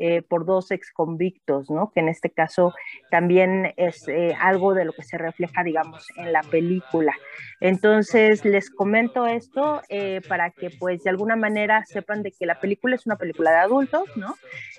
[0.00, 1.92] Eh, por dos exconvictos, ¿no?
[1.92, 2.74] Que en este caso
[3.12, 7.14] también es eh, algo de lo que se refleja, digamos, en la película.
[7.60, 12.58] Entonces, les comento esto eh, para que, pues, de alguna manera sepan de que la
[12.58, 14.34] película es una película de adultos, ¿no?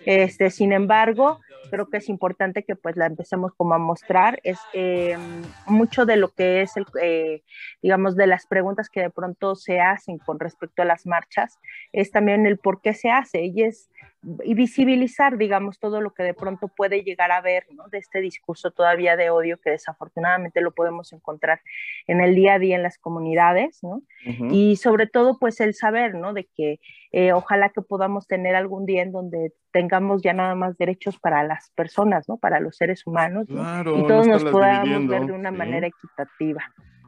[0.05, 1.39] Este, sin embargo,
[1.71, 4.41] creo que es importante que, pues, la empecemos como a mostrar.
[4.43, 4.59] Es
[5.65, 7.41] mucho de lo que es, el,
[7.81, 11.57] digamos, de las preguntas que de pronto se hacen con respecto a las marchas,
[11.93, 13.89] es también el por qué se hace y es
[14.43, 17.87] y visibilizar, digamos, todo lo que de pronto puede llegar a ver ¿no?
[17.89, 21.61] de este discurso todavía de odio que desafortunadamente lo podemos encontrar
[22.07, 24.01] en el día a día en las comunidades, ¿no?
[24.51, 26.33] Y sobre todo, pues el saber, ¿no?
[26.33, 26.79] De que
[27.11, 31.43] eh, ojalá que podamos tener algún día en donde tengamos ya nada más derechos para
[31.43, 32.37] las personas, ¿no?
[32.37, 33.61] Para los seres humanos, ¿no?
[33.61, 35.57] Claro, y todos nos podamos ver de una sí.
[35.57, 36.63] manera equitativa.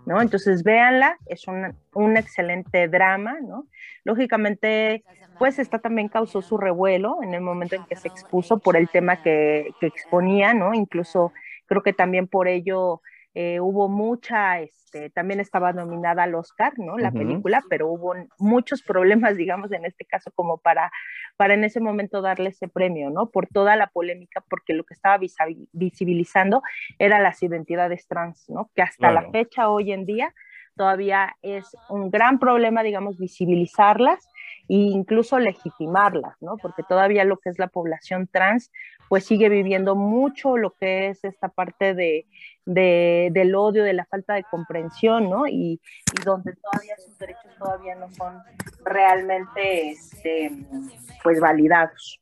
[0.08, 0.22] ¿No?
[0.22, 3.68] Entonces, véanla, es un, excelente drama, ¿no?
[4.06, 5.04] Lógicamente,
[5.38, 8.88] pues esta también causó su revuelo en el momento en que se expuso por el
[8.88, 10.74] tema que, que exponía, ¿no?
[10.74, 11.34] Incluso
[11.66, 13.02] creo que también por ello
[13.40, 16.98] eh, hubo mucha, este, también estaba nominada al Oscar, ¿no?
[16.98, 20.92] La película, pero hubo muchos problemas, digamos, en este caso, como para,
[21.36, 23.30] para en ese momento darle ese premio, ¿no?
[23.30, 25.20] Por toda la polémica, porque lo que estaba
[25.72, 26.64] visibilizando
[26.98, 28.72] era las identidades trans, ¿no?
[28.74, 29.28] Que hasta Claro.
[29.28, 30.34] la fecha, hoy en día,
[30.76, 34.28] todavía es un gran problema, digamos, visibilizarlas
[34.70, 36.58] e incluso legitimarlas, ¿no?
[36.58, 38.72] Porque todavía lo que es la población trans,
[39.10, 42.26] pues sigue viviendo mucho lo que es esta parte de,
[42.66, 45.48] de- del odio, de la falta de comprensión, ¿no?
[45.48, 45.80] Y,
[46.14, 48.42] y donde todavía sus derechos todavía no son
[48.84, 50.52] realmente, este,
[51.24, 52.20] pues, validados.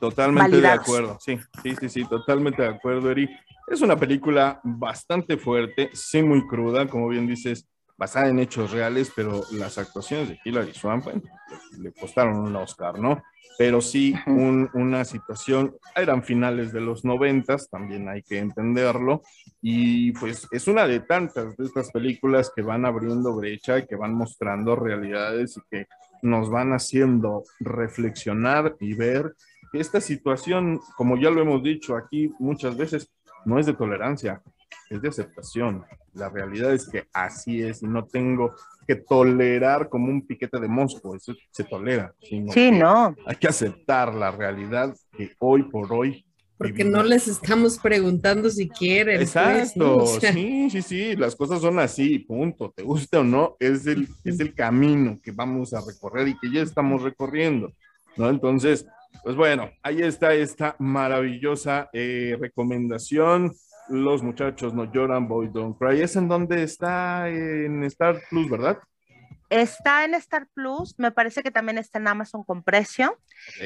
[0.00, 0.78] Totalmente Validados.
[0.78, 3.28] de acuerdo, sí, sí, sí, sí, totalmente de acuerdo, Eri.
[3.66, 9.12] Es una película bastante fuerte, sí muy cruda, como bien dices, basada en hechos reales,
[9.14, 11.22] pero las actuaciones de Hilary Swank bueno,
[11.78, 13.22] le, costaron un Oscar, ¿no?
[13.58, 19.22] Pero sí un- una situación, eran finales de los noventas, también hay que entenderlo,
[19.62, 23.96] y pues es una de tantas de estas películas que van abriendo brecha y que
[23.96, 25.86] van mostrando realidades y que
[26.22, 29.34] nos van haciendo reflexionar y ver
[29.72, 33.10] que esta situación, como ya lo hemos dicho aquí muchas veces,
[33.46, 34.42] no es de tolerancia,
[34.90, 35.84] es de aceptación.
[36.14, 38.54] La realidad es que así es y no tengo
[38.86, 42.14] que tolerar como un piquete de mosco, eso se tolera.
[42.20, 46.24] sino Sí, no, Hay que aceptar la realidad que hoy por hoy.
[46.56, 47.02] Porque vivimos.
[47.02, 49.18] no les estamos preguntando si quieren.
[49.18, 49.96] pues, Exacto, ¿no?
[50.04, 53.86] O sea, sí, sí, sí, las cosas son así, punto, te guste o no, es
[53.86, 57.72] el, es el camino que vamos a recorrer y que ya estamos recorriendo,
[58.16, 58.30] ¿no?
[58.30, 58.86] Entonces,
[59.22, 63.52] pues bueno, ahí está esta maravillosa eh, recomendación,
[63.88, 68.78] Los muchachos no lloran, Boy Don't Cry, es en donde está en Star Plus, ¿verdad?
[69.50, 73.18] está en Star Plus, me parece que también está en Amazon con precio.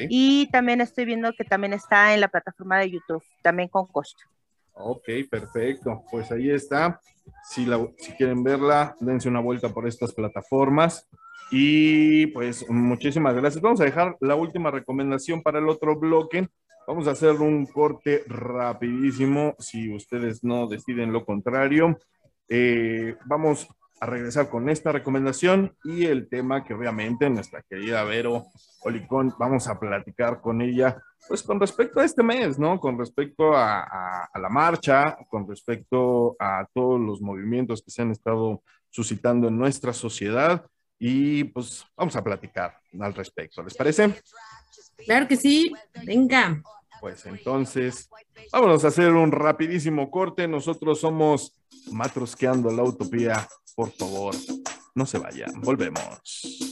[0.09, 4.23] Y también estoy viendo que también está en la plataforma de YouTube, también con costo.
[4.73, 6.99] Ok, perfecto, pues ahí está,
[7.43, 11.07] si, la, si quieren verla, dense una vuelta por estas plataformas.
[11.51, 13.61] Y pues muchísimas gracias.
[13.61, 16.47] Vamos a dejar la última recomendación para el otro bloque,
[16.87, 21.97] Vamos a hacer un corte rapidísimo si ustedes no deciden lo contrario.
[22.49, 23.67] Eh, vamos
[23.99, 28.45] a regresar con esta recomendación y el tema que obviamente nuestra querida Vero
[28.83, 32.79] Olicón, vamos a platicar con ella, pues con respecto a este mes, ¿no?
[32.79, 38.01] Con respecto a, a, a la marcha, con respecto a todos los movimientos que se
[38.01, 40.65] han estado suscitando en nuestra sociedad
[40.97, 43.63] y pues vamos a platicar al respecto.
[43.63, 44.15] ¿Les parece?
[45.05, 45.71] Claro que sí,
[46.05, 46.61] venga.
[46.99, 48.09] Pues entonces,
[48.51, 50.47] vámonos a hacer un rapidísimo corte.
[50.47, 51.53] Nosotros somos
[51.91, 53.47] Matrosqueando la Utopía.
[53.75, 54.35] Por favor,
[54.93, 55.51] no se vayan.
[55.61, 56.70] Volvemos.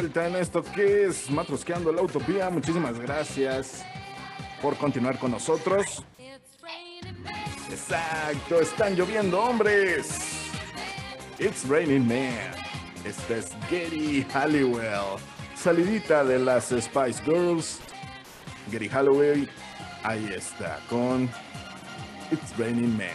[0.00, 2.50] Vuelta en esto que es Matrosqueando la Utopía.
[2.50, 3.82] Muchísimas gracias
[4.60, 6.04] por continuar con nosotros.
[7.70, 10.18] Exacto, están lloviendo hombres.
[11.38, 12.52] It's Raining Man.
[13.06, 15.18] Este es Gary Halliwell.
[15.54, 17.78] Salidita de las Spice Girls.
[18.70, 19.48] Gary Halliwell.
[20.02, 21.22] Ahí está, con
[22.30, 23.08] It's Raining Man.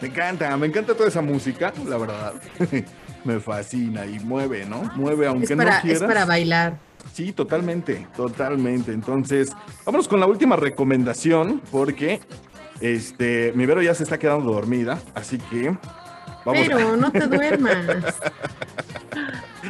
[0.00, 2.34] Me encanta, me encanta toda esa música, la verdad.
[3.26, 4.82] me fascina y mueve, ¿no?
[4.94, 6.02] Mueve aunque Es para, no es quieras.
[6.02, 6.78] para bailar.
[7.12, 8.92] Sí, totalmente, totalmente.
[8.92, 9.52] Entonces,
[9.84, 12.20] vámonos con la última recomendación, porque
[12.80, 15.76] este, mi Vero ya se está quedando dormida, así que
[16.44, 16.66] vamos.
[16.68, 18.14] Pero no te duermas.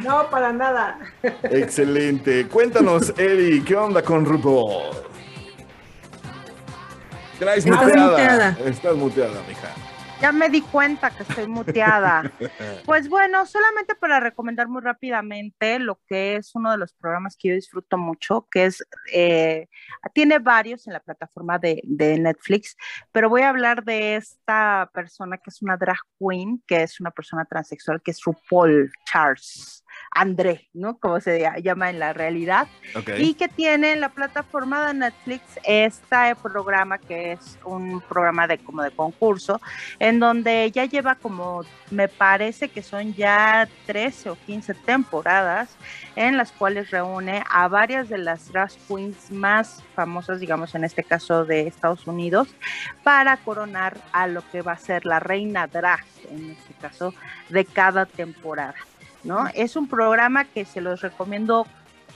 [0.03, 0.99] No, para nada.
[1.43, 2.47] Excelente.
[2.47, 4.95] Cuéntanos, Eddie, ¿qué onda con RuPaul?
[7.39, 8.09] Traes Estás muteada.
[8.09, 8.57] muteada.
[8.65, 9.69] Estás muteada, mija.
[10.21, 12.31] Ya me di cuenta que estoy muteada.
[12.85, 17.49] Pues bueno, solamente para recomendar muy rápidamente lo que es uno de los programas que
[17.49, 18.81] yo disfruto mucho, que es,
[19.13, 19.67] eh,
[20.13, 22.77] tiene varios en la plataforma de, de Netflix,
[23.11, 27.11] pero voy a hablar de esta persona que es una drag queen, que es una
[27.11, 29.83] persona transexual, que es RuPaul Charles.
[30.11, 30.97] André, ¿no?
[30.97, 33.09] Como se llama en la realidad Ok.
[33.19, 38.57] y que tiene en la plataforma de Netflix este programa que es un programa de
[38.57, 39.61] como de concurso
[39.99, 45.75] en donde ya lleva como me parece que son ya 13 o 15 temporadas
[46.15, 51.03] en las cuales reúne a varias de las drag queens más famosas digamos en este
[51.03, 52.47] caso de Estados Unidos
[53.03, 57.13] para coronar a lo que va a ser la reina drag en este caso
[57.49, 58.75] de cada temporada
[59.27, 59.47] ¿no?
[59.53, 61.67] Es un programa que se los recomiendo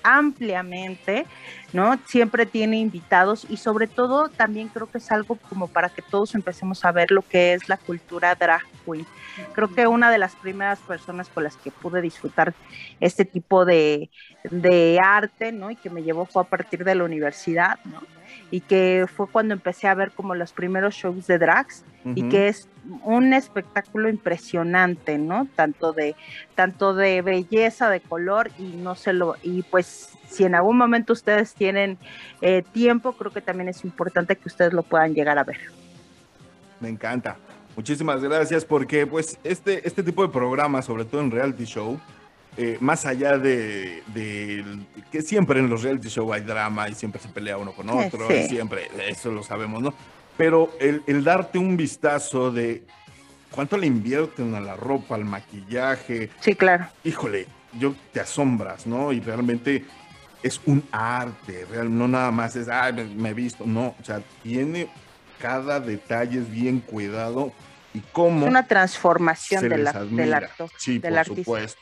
[0.04, 1.26] ampliamente,
[1.74, 2.00] ¿no?
[2.08, 6.34] Siempre tiene invitados y sobre todo también creo que es algo como para que todos
[6.34, 9.06] empecemos a ver lo que es la cultura drag queen.
[9.54, 12.54] Creo que una de las primeras personas con las que pude disfrutar
[13.00, 14.10] este tipo de,
[14.50, 15.70] de arte, ¿no?
[15.70, 18.02] Y que me llevó fue a partir de la universidad, ¿no?
[18.52, 22.48] Y que fue cuando empecé a ver como los primeros shows de drags y que
[22.48, 22.68] es
[23.04, 25.48] un espectáculo impresionante, ¿no?
[25.56, 26.16] Tanto de
[26.56, 31.14] tanto de belleza, de color y no se lo y pues si en algún momento
[31.14, 31.98] ustedes tienen
[32.42, 35.60] eh, tiempo, creo que también es importante que ustedes lo puedan llegar a ver.
[36.80, 37.38] Me encanta.
[37.76, 42.00] Muchísimas gracias porque pues este, este tipo de programas, sobre todo en reality show,
[42.58, 44.66] eh, más allá de, de
[45.12, 48.28] que siempre en los reality show hay drama y siempre se pelea uno con otro,
[48.28, 48.36] sí.
[48.36, 49.94] y siempre, eso lo sabemos, ¿no?
[50.38, 52.84] Pero el, el darte un vistazo de
[53.52, 56.88] cuánto le invierten a la ropa, al maquillaje, Sí, claro.
[57.04, 57.48] híjole,
[57.80, 59.12] yo te asombras, ¿no?
[59.14, 59.86] Y realmente
[60.44, 64.04] es un arte, real, no nada más es, ay, me, me he visto, no, o
[64.04, 64.90] sea, tiene
[65.40, 67.52] cada detalle es bien cuidado
[67.94, 70.24] y cómo Es una transformación se del, les ar- admira.
[70.24, 71.42] del acto, Sí, del por artista.
[71.44, 71.82] supuesto,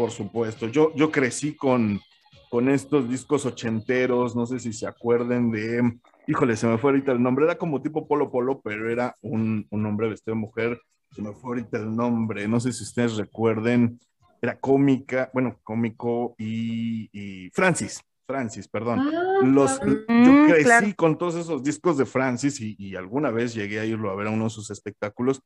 [0.00, 0.66] por supuesto.
[0.66, 2.00] Yo, yo crecí con,
[2.48, 7.12] con estos discos ochenteros, no sé si se acuerden de, híjole, se me fue ahorita
[7.12, 10.80] el nombre, era como tipo Polo Polo, pero era un, un hombre vestido de mujer,
[11.14, 14.00] se me fue ahorita el nombre, no sé si ustedes recuerden,
[14.40, 19.02] era cómica, bueno, cómico y, y Francis, Francis, perdón.
[19.04, 19.80] Ah, Los,
[20.24, 20.86] yo Mm, crecí claro.
[20.96, 24.28] con todos esos discos de Francis y, y alguna vez llegué a irlo a ver
[24.28, 25.42] a uno de sus espectáculos.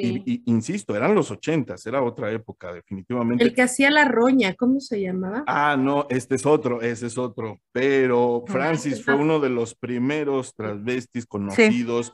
[0.00, 0.22] Sí.
[0.24, 3.42] Y, y insisto, eran los ochentas, era otra época, definitivamente.
[3.44, 5.44] El que hacía la roña, ¿cómo se llamaba?
[5.46, 7.60] Ah, no, este es otro, ese es otro.
[7.72, 9.16] Pero Francis fue Ah.
[9.16, 12.12] uno de los primeros transvestis conocidos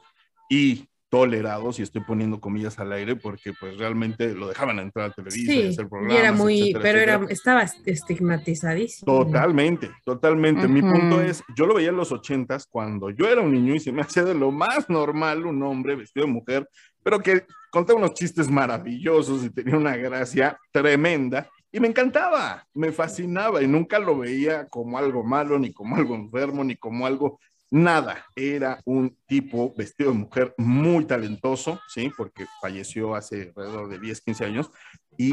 [0.49, 5.15] y tolerados, y estoy poniendo comillas al aire porque pues realmente lo dejaban entrar a
[5.15, 6.19] Televisa y Sí, hacer y programas.
[6.19, 9.25] era muy, etcétera, pero era, estaba estigmatizadísimo.
[9.25, 10.67] Totalmente, totalmente.
[10.67, 13.79] Mi punto es, yo lo veía en los ochentas cuando yo era un niño y
[13.79, 16.69] se me hacía de lo más normal un hombre vestido de mujer,
[17.05, 22.91] pero que contaba unos chistes maravillosos y tenía una gracia tremenda y me encantaba, me
[22.91, 27.39] fascinaba y nunca lo veía como algo malo, ni como algo enfermo, ni como algo
[27.75, 28.25] nada.
[28.37, 34.21] Era un tipo vestido de mujer muy talentoso, sí, porque falleció hace alrededor de 10,
[34.21, 34.71] 15 años
[35.19, 35.33] y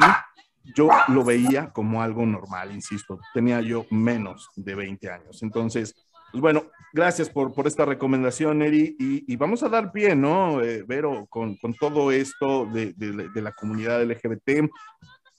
[0.75, 5.43] yo lo veía como algo normal, insisto, tenía yo menos de 20 años.
[5.43, 5.93] Entonces,
[6.31, 6.63] pues bueno,
[6.93, 11.57] gracias por, por esta recomendación, Eri, y, vamos a dar pie, ¿no, eh, Vero, con,
[11.57, 14.67] con todo esto de, de- de la comunidad LGBT,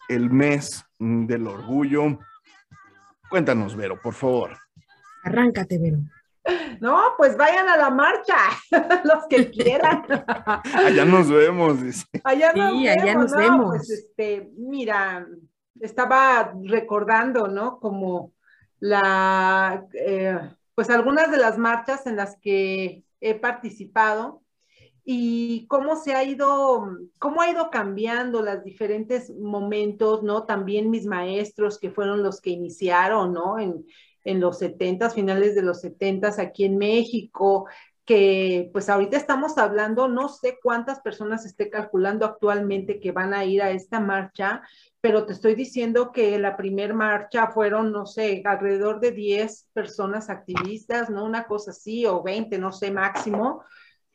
[0.08, 2.18] el mes del orgullo.
[3.28, 4.56] Cuéntanos, Vero, por favor.
[5.24, 5.98] Arráncate, Vero.
[6.80, 8.36] No, pues vayan a la marcha,
[9.04, 10.04] los que quieran.
[10.74, 12.06] Allá nos vemos, dice.
[12.24, 13.38] Allá nos Sí, allá vemos, nos ¿no?
[13.38, 13.68] vemos.
[13.76, 15.26] Pues este, mira,
[15.80, 17.78] estaba recordando, ¿no?
[17.78, 18.32] Como
[18.80, 20.38] la, eh,
[20.74, 24.42] pues algunas de las marchas en las que he participado
[25.04, 30.44] y cómo se ha ido, cómo ha ido cambiando los diferentes momentos, ¿no?
[30.44, 33.58] También mis maestros que fueron los que iniciaron, ¿no?
[33.58, 33.84] En,
[34.24, 37.66] en los setentas, finales de los setentas aquí en México,
[38.04, 43.44] que pues ahorita estamos hablando, no sé cuántas personas esté calculando actualmente que van a
[43.44, 44.62] ir a esta marcha,
[45.00, 50.30] pero te estoy diciendo que la primer marcha fueron, no sé, alrededor de 10 personas
[50.30, 51.24] activistas, ¿no?
[51.24, 53.62] Una cosa así, o 20, no sé, máximo.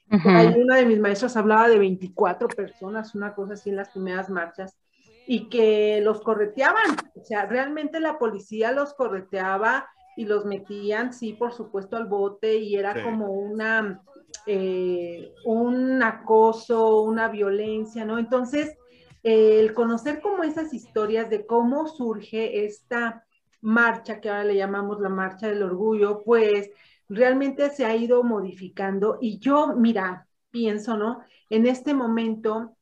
[0.09, 0.61] Ahí Ujú.
[0.61, 4.77] una de mis maestros hablaba de 24 personas, una cosa así en las primeras marchas,
[5.25, 6.97] y que los correteaban.
[7.15, 9.87] O sea, realmente la policía los correteaba
[10.17, 12.99] y los metían, sí, por supuesto, al bote, y era Sí.
[13.05, 14.01] como una,
[14.47, 18.19] eh, un acoso, una violencia, ¿no?
[18.19, 18.75] Entonces,
[19.23, 23.25] eh, el conocer como esas historias de cómo surge esta
[23.61, 26.69] marcha, que ahora le llamamos la marcha del orgullo, pues
[27.09, 31.21] realmente se ha ido modificando y yo, mira, pienso, ¿no?
[31.49, 32.75] En este momento,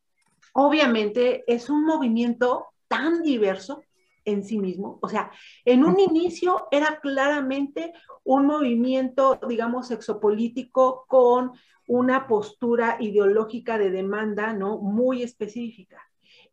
[0.53, 3.84] obviamente es un movimiento tan diverso
[4.25, 5.31] en sí mismo, o sea,
[5.63, 11.51] en un inicio era claramente un movimiento, digamos, exopolítico con
[11.87, 14.79] una postura ideológica de demanda, ¿no?
[14.79, 16.01] Muy específica.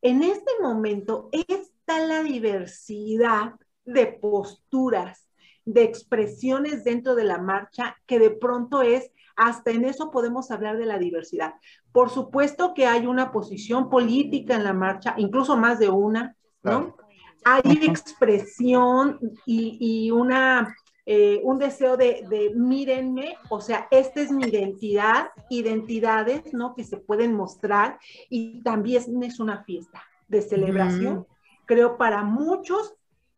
[0.03, 3.55] En este momento está la diversidad
[3.85, 5.29] de posturas,
[5.65, 10.77] de expresiones dentro de la marcha, que de pronto es, hasta en eso podemos hablar
[10.77, 11.55] de la diversidad.
[11.93, 16.95] Por supuesto que hay una posición política en la marcha, incluso más de una, ¿no?
[16.95, 17.02] Claro.
[17.45, 20.75] Hay expresión y, y una,
[21.07, 26.75] eh, un deseo de, de, mírenme, o sea, esta es mi identidad, identidades, ¿no?
[26.75, 31.27] Que se pueden mostrar y también es una fiesta de celebración,
[31.67, 32.95] creo, para muchos.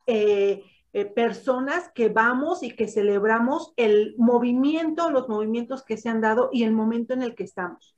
[0.07, 0.63] Eh,
[0.97, 6.51] eh, personas que vamos y que celebramos el movimiento, los movimientos que se han dado
[6.53, 7.97] y el momento en el que estamos.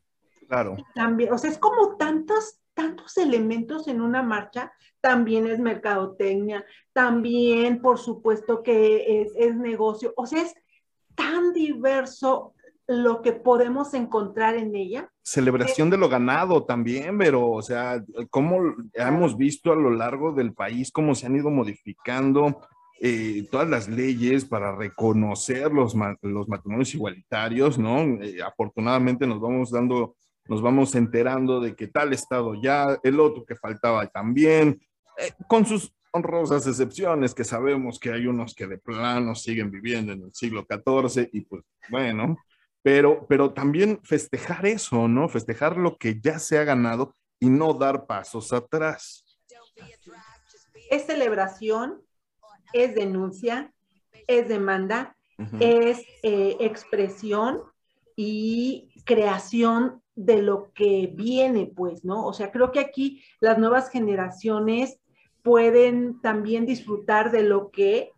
[0.48, 0.76] Claro.
[0.94, 7.80] También, o sea, es como tantos, tantos elementos en una marcha, también es mercadotecnia, también,
[7.80, 10.54] por supuesto, que es, es negocio, o sea, es
[11.14, 12.52] tan diverso
[12.86, 15.10] lo que podemos encontrar en ella.
[15.22, 18.60] Celebración de lo ganado también, pero, o sea, cómo
[18.92, 22.60] hemos visto a lo largo del país cómo se han ido modificando
[23.00, 28.00] eh, todas las leyes para reconocer los, los matrimonios igualitarios, ¿no?
[28.22, 30.16] Eh, afortunadamente nos vamos dando,
[30.48, 34.80] nos vamos enterando de que tal estado ya, el otro que faltaba también,
[35.18, 40.12] eh, con sus honrosas excepciones, que sabemos que hay unos que de plano siguen viviendo
[40.12, 42.36] en el siglo XIV y pues bueno,
[42.82, 45.28] pero, pero también festejar eso, ¿no?
[45.28, 49.24] Festejar lo que ya se ha ganado y no dar pasos atrás.
[50.90, 52.00] Es celebración,
[52.72, 53.72] es denuncia,
[54.26, 55.58] es demanda, uh -huh.
[55.60, 57.60] es eh, expresión
[58.14, 62.26] y creación de lo que viene, pues, ¿no?
[62.26, 64.98] O sea, creo que aquí las nuevas generaciones
[65.42, 68.10] pueden también disfrutar de lo que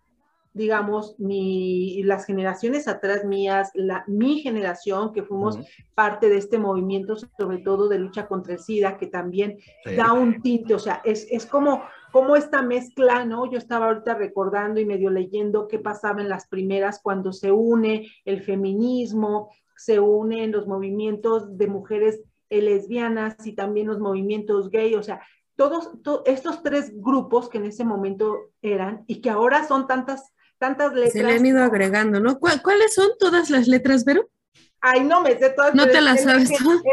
[0.55, 5.59] digamos, mi, las generaciones atrás mías, la, mi generación, que fuimos
[5.94, 9.94] parte de este movimiento, sobre todo de lucha contra el SIDA, que también Sí.
[9.94, 13.49] da un tinte, o sea, es, es como, como esta mezcla, ¿no?
[13.49, 18.09] Yo estaba ahorita recordando y medio leyendo qué pasaba en las primeras cuando se une
[18.24, 22.20] el feminismo, se unen los movimientos de mujeres
[22.51, 25.20] eh, lesbianas y también los movimientos gay, o sea,
[25.57, 30.33] todos to- estos tres grupos que en ese momento eran y que ahora son tantas,
[30.59, 31.12] tantas letras.
[31.12, 32.39] Se le han ido agregando, ¿no?
[32.39, 34.29] ¿Cuál- ¿Cuáles son todas las letras, Vero?
[34.81, 35.74] Ay, no me sé todas.
[35.74, 36.51] No te las es- sabes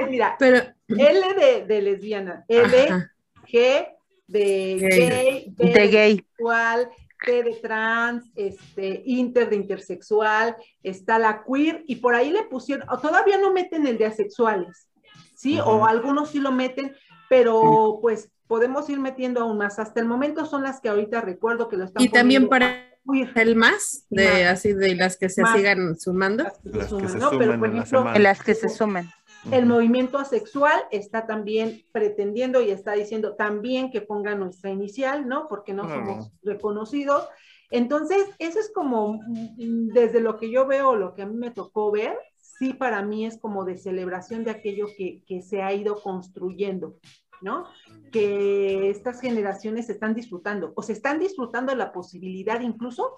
[0.10, 0.58] mira, Pero
[0.88, 3.12] L de, de lesbiana, L, Ajá.
[3.48, 3.88] G
[4.28, 5.10] de Gay.
[5.10, 6.14] gay, De gay.
[6.16, 6.90] bisexual,
[7.26, 12.88] T de trans, este, inter de intersexual, está la queer, y por ahí le pusieron,
[12.90, 14.88] o todavía no meten el de asexuales,
[15.36, 15.60] ¿sí?
[15.60, 16.96] O algunos sí lo meten,
[17.30, 19.80] pero pues podemos ir metiendo aún más.
[19.80, 23.32] Hasta el momento son las que ahorita recuerdo que lo están y también para queer,
[23.36, 24.54] el más, de Más.
[24.54, 25.56] así de las que se Más.
[25.56, 26.44] sigan sumando.
[26.44, 27.30] las que se Las que suman, se ¿no?
[27.32, 28.20] Pero suman por en la ejemplo, semana.
[28.20, 29.10] Las que se sumen.
[29.52, 35.48] El movimiento asexual está también pretendiendo y está diciendo también que ponga nuestra inicial, ¿no?
[35.48, 37.28] Porque no somos reconocidos.
[37.72, 41.52] Entonces, eso es como, mm, desde lo que yo veo, lo que a mí me
[41.52, 45.74] tocó ver, sí para mí es como de celebración de aquello que, que se ha
[45.74, 46.96] ido construyendo,
[47.42, 47.66] ¿no?
[48.12, 53.18] Que estas generaciones están disfrutando, o se están disfrutando la posibilidad incluso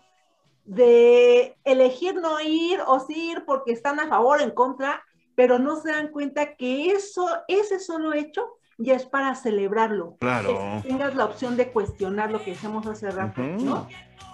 [0.68, 5.02] de elegir no ir o sí ir porque están a favor o en contra,
[5.38, 10.18] pero no se dan cuenta que eso, ese solo hecho ya es para celebrarlo.
[10.20, 10.82] Claro.
[10.82, 13.44] Que tengas la opción de cuestionar lo que decíamos hace rato.
[13.44, 13.88] ¿no?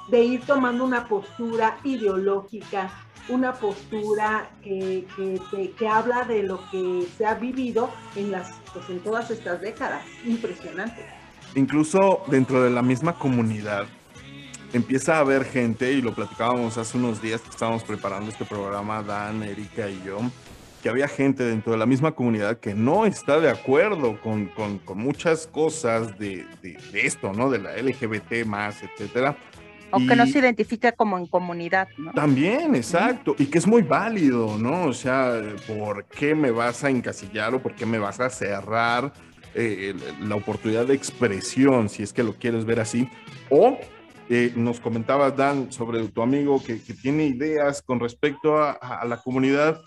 [0.08, 2.89] De ir tomando una postura ideológica,
[3.28, 8.89] una postura que, que, que habla de lo que se ha vivido en, las, pues,
[8.89, 10.06] en todas estas décadas.
[10.26, 11.06] Impresionante.
[11.56, 13.88] Incluso dentro de la misma comunidad
[14.72, 19.04] empieza a haber gente, y lo platicábamos hace unos días que estábamos preparando este programa,
[19.04, 20.20] Dan, Erika y yo,
[20.84, 24.80] que había gente dentro de la misma comunidad que no está de acuerdo con, con-
[24.80, 27.50] con muchas cosas de, de- de esto, ¿no?
[27.50, 29.38] De la LGBT más, etcétera.
[29.92, 32.12] O que no se identifica como en comunidad, ¿no?
[32.14, 34.86] También, exacto, y que es muy válido, ¿no?
[34.88, 39.14] O sea, ¿por qué me vas a encasillar o por qué me vas a cerrar
[39.56, 43.08] eh, la oportunidad de expresión, si es que lo quieres ver así?
[43.50, 43.78] O
[44.30, 49.06] eh, nos comentabas, Dan, sobre tu amigo que, que tiene ideas con respecto a, a
[49.06, 49.80] la comunidad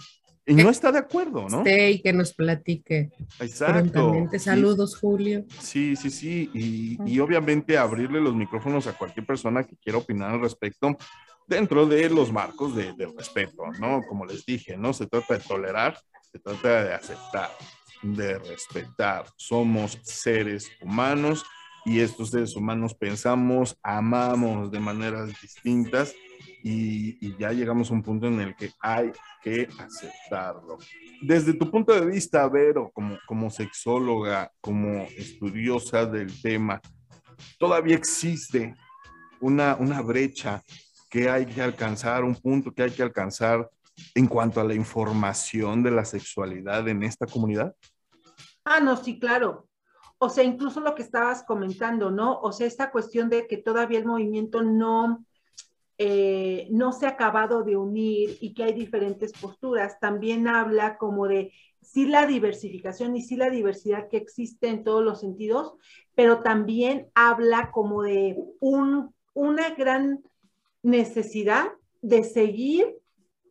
[0.47, 1.59] y no está de acuerdo, ¿no?
[1.59, 4.29] Esté y que nos platique Exacto.
[4.39, 5.45] Saludos, Julio.
[5.59, 6.51] Sí, sí, sí.
[6.55, 10.97] Y, y obviamente abrirle los micrófonos a cualquier persona que quiera opinar al respecto
[11.49, 14.03] dentro de los marcos de, de respeto, ¿no?
[14.09, 15.99] Como les dije, no se trata de tolerar,
[16.31, 17.51] se trata de aceptar,
[18.03, 19.27] de respetar.
[19.37, 21.45] Somos seres humanos
[21.85, 26.15] y estos seres humanos pensamos, amamos de maneras distintas
[26.63, 30.79] y, y ya llegamos a un punto en el que hay que aceptarlo.
[31.23, 36.81] Desde tu punto de vista, Vero, como, como sexóloga, como estudiosa del tema,
[37.59, 38.75] todavía existe
[39.41, 40.63] una, una brecha
[41.11, 43.71] que hay que alcanzar, un punto que hay que alcanzar
[44.15, 47.75] en cuanto a la información de la sexualidad en esta comunidad?
[48.65, 49.69] Ah, no, sí, claro.
[50.19, 52.41] O sea, incluso lo que estabas comentando, ¿no?
[52.41, 55.25] O sea, esta cuestión de que todavía el movimiento no,
[55.99, 61.27] eh, no se ha acabado de unir y que hay diferentes posturas, también habla como
[61.27, 65.75] de sí la diversificación y sí la diversidad que existe en todos los sentidos,
[66.15, 70.23] pero también habla como de un, una gran
[70.83, 71.69] necesidad
[72.03, 72.99] de seguir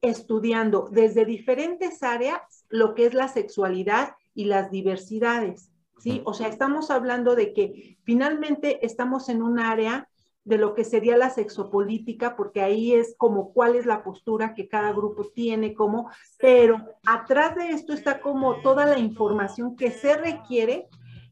[0.01, 6.21] estudiando desde diferentes áreas lo que es la sexualidad y las diversidades, ¿sí?
[6.25, 10.09] O sea, estamos hablando de que finalmente estamos en un área
[10.45, 14.67] de lo que sería la sexopolítica, porque ahí es como cuál es la postura que
[14.67, 20.15] cada grupo tiene, como, pero atrás de esto está como toda la información que se
[20.15, 20.87] requiere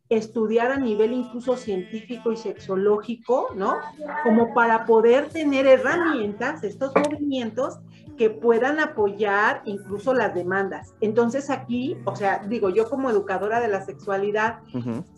[0.10, 3.78] estudiar a nivel incluso científico y sexológico, ¿no?
[4.24, 7.80] Como para poder tener herramientas, estos movimientos
[8.18, 10.94] que puedan apoyar incluso las demandas.
[11.02, 14.60] Entonces aquí, o sea, digo, yo como educadora de la sexualidad,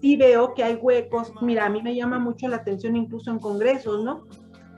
[0.01, 1.31] sí veo que hay huecos.
[1.41, 4.25] Mira, a mí me llama mucho la atención incluso en congresos, ¿no?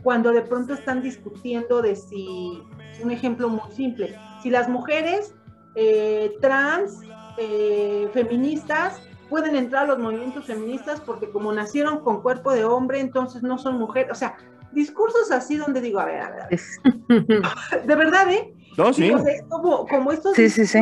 [0.04, 2.64] Cuando de pronto están discutiendo de si,
[3.04, 5.36] un ejemplo muy simple, si las mujeres
[5.76, 7.02] eh, trans,
[7.38, 13.00] eh, feministas, pueden entrar a los movimientos feministas porque como nacieron con cuerpo de hombre,
[13.00, 14.12] entonces no son mujeres.
[14.12, 14.38] O sea,
[14.78, 16.48] discursos así donde digo, a ver, a ver,
[17.86, 18.54] de verdad, ¿eh?
[18.78, 19.10] No, sí.
[19.12, 20.80] o sea, es como, como estos Sí, sí, sí.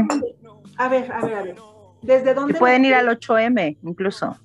[0.78, 1.56] A ver, a ver, a ver.
[2.02, 2.54] ¿Desde dónde?
[2.54, 4.38] Y pueden ir al 8M, incluso.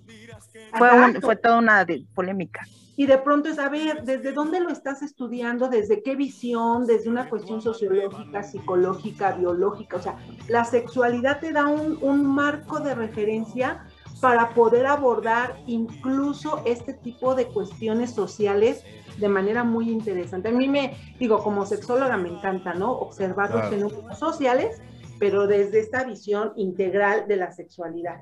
[0.78, 1.84] Fue, un- fue toda una
[2.14, 2.64] polémica.
[2.96, 5.68] y de pronto es, a ver, ¿desde dónde lo estás estudiando?
[5.68, 6.86] ¿Desde qué visión?
[6.86, 9.96] ¿Desde una cuestión sociológica, psicológica, biológica?
[9.96, 10.16] O sea,
[10.48, 13.84] la sexualidad te da un, un marco de referencia
[14.20, 18.84] para poder abordar incluso este tipo de cuestiones sociales
[19.20, 20.48] de manera muy interesante.
[20.48, 22.92] A mí me, digo, como sexóloga me encanta, ¿no?
[22.92, 24.80] Observar los fenómenos sociales,
[25.18, 28.20] pero desde esta visión integral de la sexualidad.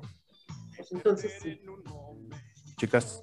[0.75, 1.59] Pues entonces sí.
[2.77, 3.21] Chicas.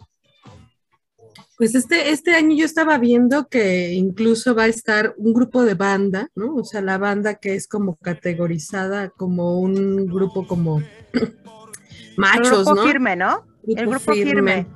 [1.59, 5.75] Pues este, este año yo estaba viendo que incluso va a estar un grupo de
[5.75, 6.55] banda, ¿no?
[6.55, 10.83] O sea, la banda que es como categorizada como un grupo como
[12.17, 12.83] machos, el grupo ¿no?
[12.85, 13.47] firme, ¿no?
[13.67, 14.67] el grupo firme.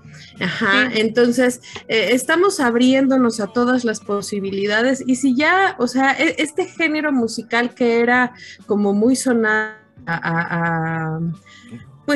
[0.40, 6.36] Ajá, entonces eh, estamos abriéndonos a todas las posibilidades y si ya, o sea, e,
[6.38, 8.32] este género musical que era
[8.66, 9.74] como muy sonado
[10.06, 11.20] a, a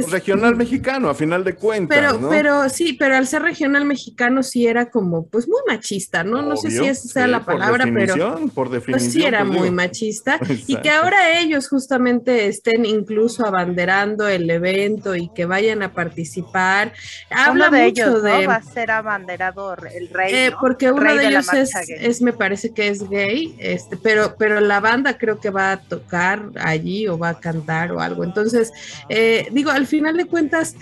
[0.02, 1.96] pues, regional mexicano, a final de cuentas.
[1.96, 2.28] Pero, ¿no?
[2.28, 6.38] pero sí, pero al ser regional mexicano sí era como, pues muy machista, ¿no?
[6.38, 8.14] Obvio, no sé si esa sea sí, la palabra, por pero
[8.54, 9.76] por definición, pues sí era pues, muy digo.
[9.76, 15.92] machista y que ahora ellos justamente estén incluso abanderando el evento y que vayan a
[15.92, 16.92] participar.
[17.30, 18.48] Habla uno de mucho ellos, de ¿no?
[18.48, 20.58] Va a ser abanderado el rey, eh, ¿no?
[20.60, 21.48] porque uno Rey de ellos
[21.88, 25.80] es, me parece que es gay, este, pero, pero la banda creo que va a
[25.80, 28.24] tocar allí o va a cantar o algo.
[28.24, 28.72] Entonces,
[29.08, 30.76] eh, digo, al final de cuentas,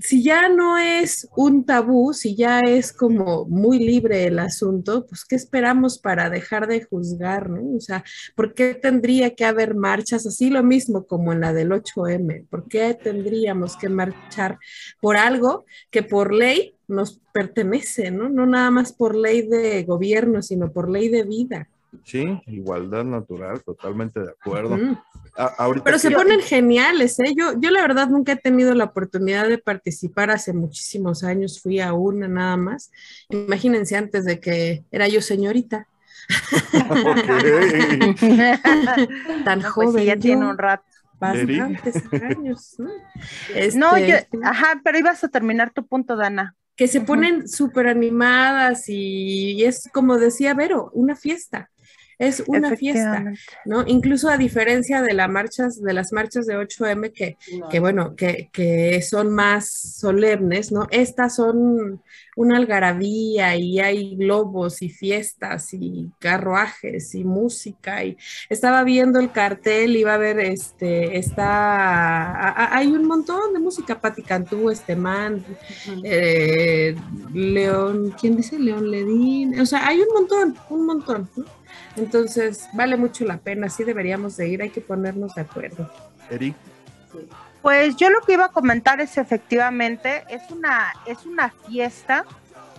[0.00, 5.24] si ya no es un tabú, si ya es como muy libre el asunto, pues
[5.24, 7.76] ¿qué esperamos para dejar de juzgar, no?
[7.76, 8.04] O sea,
[8.36, 12.46] ¿por qué tendría que haber marchas así lo mismo como en la del 8M?
[12.48, 14.58] ¿Por qué tendríamos que marchar
[15.00, 18.28] por algo que por ley nos pertenece, ¿no?
[18.28, 21.68] No nada más por ley de gobierno, sino por ley de vida.
[22.04, 24.74] Sí, igualdad natural, totalmente de acuerdo.
[24.74, 24.96] Ujú.
[25.36, 27.34] A- ahorita Pero se ponen geniales, ¿eh?
[27.36, 31.80] Yo, yo la verdad nunca he tenido la oportunidad de participar hace muchísimos años, fui
[31.80, 32.90] a una nada más.
[33.28, 35.86] Imagínense antes de que era yo señorita,
[39.44, 39.92] tan No, joven.
[39.92, 40.84] pues ya yo, tiene un rato.
[41.20, 42.88] bastantes años, ¿no?
[43.74, 46.54] No, Este, yo, ajá, pero ibas a terminar tu punto, Dana.
[46.76, 51.70] que se ponen súper animadas y, es como decía Vero, una fiesta.
[52.18, 53.22] Es una fiesta.
[53.64, 53.84] ¿no?
[53.86, 57.36] Incluso a diferencia de, las marchas, de las marchas de 8M, que,
[57.70, 60.86] que bueno, que, que son más solemnes, ¿no?
[60.90, 62.02] Estas son
[62.36, 68.16] una algarabía y hay globos y fiestas y carruajes y música y
[68.48, 73.52] estaba viendo el cartel y va a ver, este, está, a- a- hay un montón
[73.54, 75.44] de música, Pati Cantú, este man,
[76.04, 76.94] eh,
[77.32, 78.58] León, ¿quién dice?
[78.58, 81.44] León Ledín, o sea, hay un montón, un montón, ¿no?
[81.98, 85.90] Entonces, vale mucho la pena, sí deberíamos de ir, hay que ponernos de acuerdo.
[86.30, 86.54] Eri,
[87.62, 92.24] Pues yo lo que iba a comentar es efectivamente, es una, es una fiesta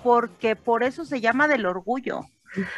[0.03, 2.21] porque por eso se llama del orgullo.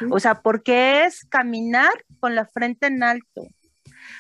[0.10, 3.48] O sea, porque es caminar con la frente en alto,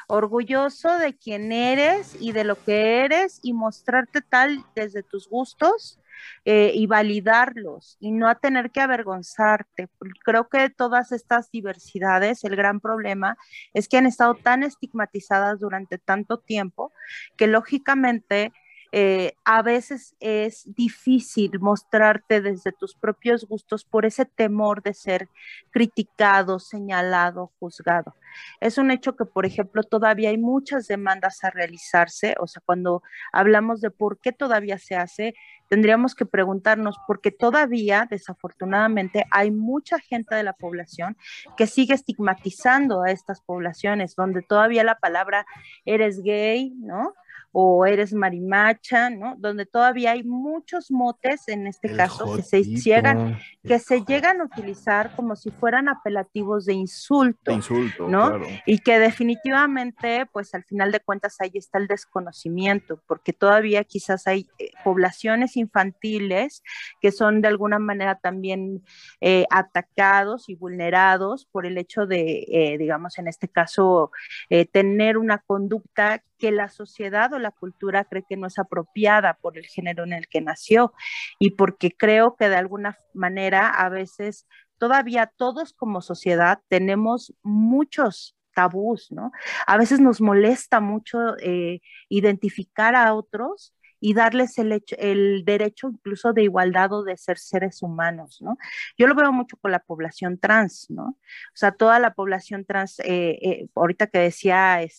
[0.08, 6.00] orgulloso de quién eres y de lo que eres y mostrarte tal desde tus gustos
[6.46, 9.90] eh, y validarlos y no a tener que avergonzarte.
[10.24, 13.38] Creo que todas estas diversidades, el gran problema
[13.74, 16.92] es que han estado tan estigmatizadas durante tanto tiempo
[17.38, 18.52] que lógicamente
[18.94, 25.30] eh, a veces es difícil mostrarte desde tus propios gustos por ese temor de ser
[25.70, 28.16] criticado, señalado, juzgado.
[28.60, 33.02] Es un hecho que, por ejemplo, todavía hay muchas demandas a realizarse, o sea, cuando
[33.32, 35.36] hablamos de por qué todavía se hace,
[35.72, 41.16] tendríamos que preguntarnos, porque todavía, desafortunadamente, hay mucha gente de la población
[41.56, 45.46] que sigue estigmatizando a estas poblaciones, donde todavía la palabra
[45.86, 47.14] eres gay, ¿no?
[47.52, 49.36] O eres marimacha, ¿no?
[49.38, 54.41] Donde todavía hay muchos motes en este el caso que se llegan, que se llegan
[54.41, 57.52] a utilizar como si fueran apelativos de insulto.
[57.52, 58.30] de insulto, ¿no?
[58.30, 58.45] claro.
[58.66, 64.28] Y que definitivamente, pues al final de cuentas ahí está el desconocimiento, porque todavía quizás
[64.28, 66.64] hay eh, poblaciones infantiles
[67.02, 68.84] que son de alguna manera también
[69.20, 74.12] eh, atacados y vulnerados por el hecho de, eh, digamos, en este caso,
[74.49, 79.36] eh, tener una conducta que la sociedad o la cultura cree que no es apropiada
[79.36, 80.92] por el género en el que nació
[81.38, 84.48] y porque creo que de alguna manera a veces
[84.80, 89.32] todavía todos como sociedad tenemos muchos tabús, ¿no?
[89.68, 91.80] A veces nos molesta mucho eh,
[92.10, 97.38] identificar a otros y darles el, hecho, el derecho incluso de igualdad o de ser
[97.38, 98.58] seres humanos, ¿no?
[98.98, 101.04] Yo lo veo mucho con la población trans, ¿no?
[101.04, 104.92] O sea, toda la población trans, eh, eh, ahorita que decía eh,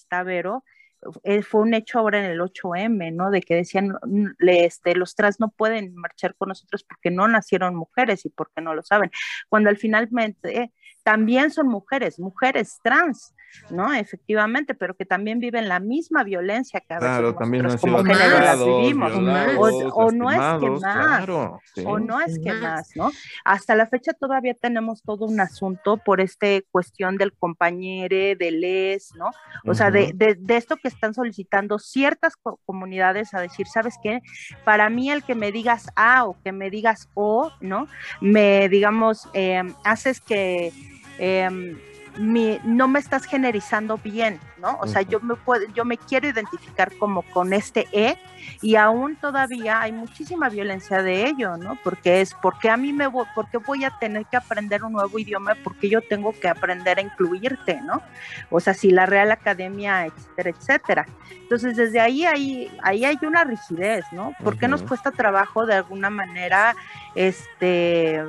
[1.42, 3.30] fue un hecho ahora en el 8M, ¿no?
[3.30, 3.96] De que decían,
[4.38, 8.74] este, los trans no pueden marchar con nosotros porque no nacieron mujeres y porque no
[8.74, 9.10] lo saben,
[9.48, 10.72] cuando al finalmente
[11.02, 13.34] también son mujeres, mujeres trans,
[13.70, 13.92] ¿no?
[13.92, 17.34] Efectivamente, pero que también viven la misma violencia que a veces Claro,
[17.80, 19.12] como género las vivimos.
[19.12, 20.80] violados, O, o no es que más,
[21.16, 21.82] claro, sí.
[21.86, 22.90] o no es que Más.
[22.94, 23.10] ¿no?
[23.44, 29.14] Hasta la fecha todavía tenemos todo un asunto por esta cuestión del compañero, del les,
[29.16, 29.30] ¿no?
[29.66, 33.96] O sea, de, de- de esto que están solicitando ciertas co- comunidades a decir, ¿sabes
[34.02, 34.20] qué?
[34.64, 37.86] Para mí el que me digas A o que me digas O, ¿no?
[38.20, 40.72] Me, digamos, eh, haces que
[41.18, 41.76] eh,
[42.18, 44.76] mi- no me estás generizando bien, ¿no?
[44.82, 48.16] O sea, yo me, puedo, yo me quiero identificar como con este E
[48.60, 51.78] y aún todavía hay muchísima violencia de ello, ¿no?
[51.82, 55.18] Porque es, porque a mí me voy, porque voy a tener que aprender un nuevo
[55.18, 55.54] idioma?
[55.64, 58.02] Porque yo tengo que aprender a incluirte, ¿no?
[58.50, 61.06] O sea, si la Real Academia, etcétera, etcétera.
[61.44, 64.34] Entonces, desde ahí, ahí, ahí hay una rigidez, ¿no?
[64.44, 66.74] ¿Por qué nos cuesta trabajo de alguna manera,
[67.14, 68.22] este,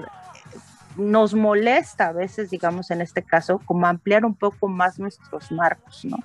[0.98, 6.06] nos molesta a veces, digamos, en este caso, como ampliar un poco más nuestros marcos,
[6.06, 6.18] ¿no?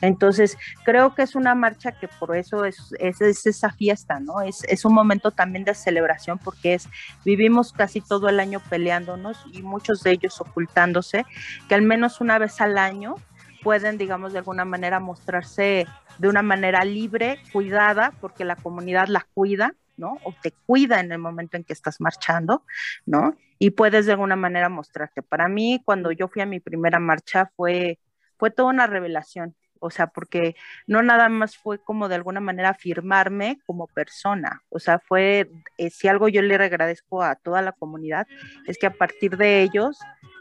[0.00, 4.40] Entonces, creo que es una marcha que por eso es, es, es esa fiesta, ¿no?
[4.40, 6.88] Es, es un momento también de celebración porque es,
[7.24, 11.24] vivimos casi todo el año peleándonos y muchos de ellos ocultándose,
[11.68, 13.16] que al menos una vez al año
[13.62, 15.86] pueden, digamos, de alguna manera mostrarse
[16.18, 20.18] de una manera libre, cuidada, porque la comunidad la cuida, ¿no?
[20.24, 22.62] O te cuida en el momento en que estás marchando,
[23.06, 23.36] ¿no?
[23.64, 25.22] Y puedes de alguna manera mostrarte.
[25.22, 27.98] Para mí, cuando yo fui a mi primera marcha, fue,
[28.36, 29.56] fue toda una revelación.
[29.78, 30.54] O sea, porque
[30.86, 34.60] no nada más fue como de alguna manera afirmarme como persona.
[34.68, 38.26] O sea, fue, eh, si algo yo le agradezco a toda la comunidad,
[38.66, 39.98] es que a partir de ellos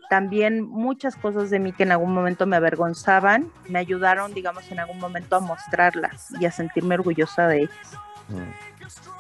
[0.10, 4.80] también muchas cosas de mí que en algún momento me avergonzaban, me ayudaron, digamos, en
[4.80, 7.98] algún momento a mostrarlas y a sentirme orgullosa de ellas.
[8.28, 8.73] Mm.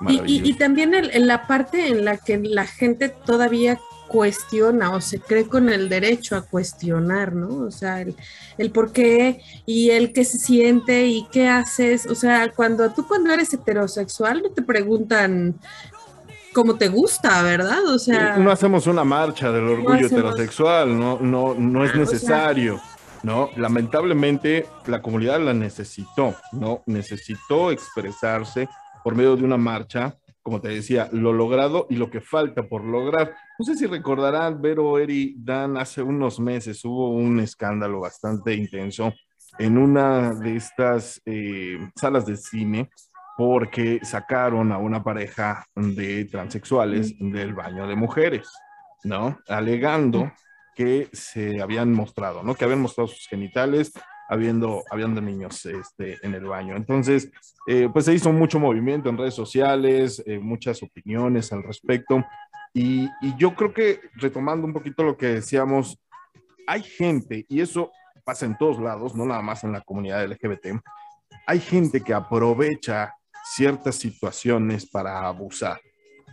[0.07, 4.91] Y, y- y también el- en la parte en la que la gente todavía cuestiona
[4.91, 7.65] o se cree con el derecho a cuestionar, ¿no?
[7.65, 8.15] O sea, el,
[8.57, 12.05] el por qué y el qué se siente y qué haces.
[12.05, 15.55] O sea, cuando tú cuando eres heterosexual no te preguntan
[16.53, 17.83] cómo te gusta, ¿verdad?
[17.87, 21.93] O sea, no hacemos una marcha del orgullo hacemos- heterosexual, no, no, no es Ah,
[21.93, 22.81] o sea- necesario.
[23.23, 23.49] ¿no?
[23.55, 26.83] Lamentablemente la comunidad la necesitó, ¿no?
[26.87, 28.67] Necesitó expresarse
[29.03, 32.83] por medio de una marcha, como te decía, lo logrado y lo que falta por
[32.83, 33.35] lograr.
[33.57, 39.13] No sé si recordarán, Vero, Eri, Dan, hace unos meses hubo un escándalo bastante intenso
[39.59, 42.89] en una de estas eh, salas de cine
[43.37, 48.49] porque sacaron a una pareja de transexuales del baño de mujeres,
[49.03, 49.39] ¿no?
[49.47, 50.31] Alegando
[50.75, 52.55] que se habían mostrado, ¿no?
[52.55, 53.93] Que habían mostrado sus genitales
[54.29, 56.75] habiendo, habiendo niños este, en el baño.
[56.75, 57.31] Entonces,
[57.67, 62.23] eh, pues se hizo mucho movimiento en redes sociales, eh, muchas opiniones al respecto.
[62.73, 65.99] Y, y yo creo que retomando un poquito lo que decíamos,
[66.67, 67.91] hay gente, y eso
[68.23, 70.79] pasa en todos lados, no nada más en la comunidad LGBT,
[71.45, 73.13] hay gente que aprovecha
[73.55, 75.79] ciertas situaciones para abusar.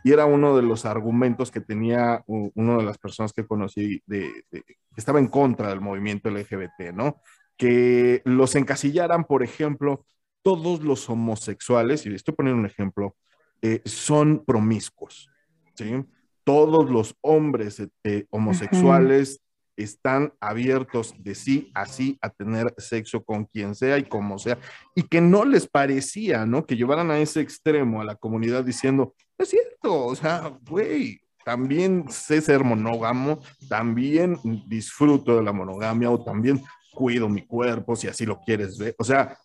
[0.05, 4.45] Y era uno de los argumentos que tenía una de las personas que conocí de,
[4.51, 7.20] de- que estaba en contra del movimiento LGBT, ¿no?
[7.61, 10.06] Que los encasillaran, por ejemplo,
[10.42, 13.16] todos los homosexuales, y estoy poniendo un ejemplo,
[13.61, 15.28] eh, son promiscuos,
[15.74, 16.02] ¿sí?
[16.44, 19.42] Todos los hombres eh, homosexuales
[19.76, 24.56] están abiertos de sí a sí a tener sexo con quien sea y como sea,
[24.94, 26.64] y que no les parecía, ¿no?
[26.64, 32.06] Que llevaran a ese extremo a la comunidad diciendo, es cierto, o sea, güey, también
[32.08, 36.62] sé ser monógamo, también disfruto de la monogamia o también
[36.93, 39.36] cuido mi cuerpo si así lo quieres ver, o sea,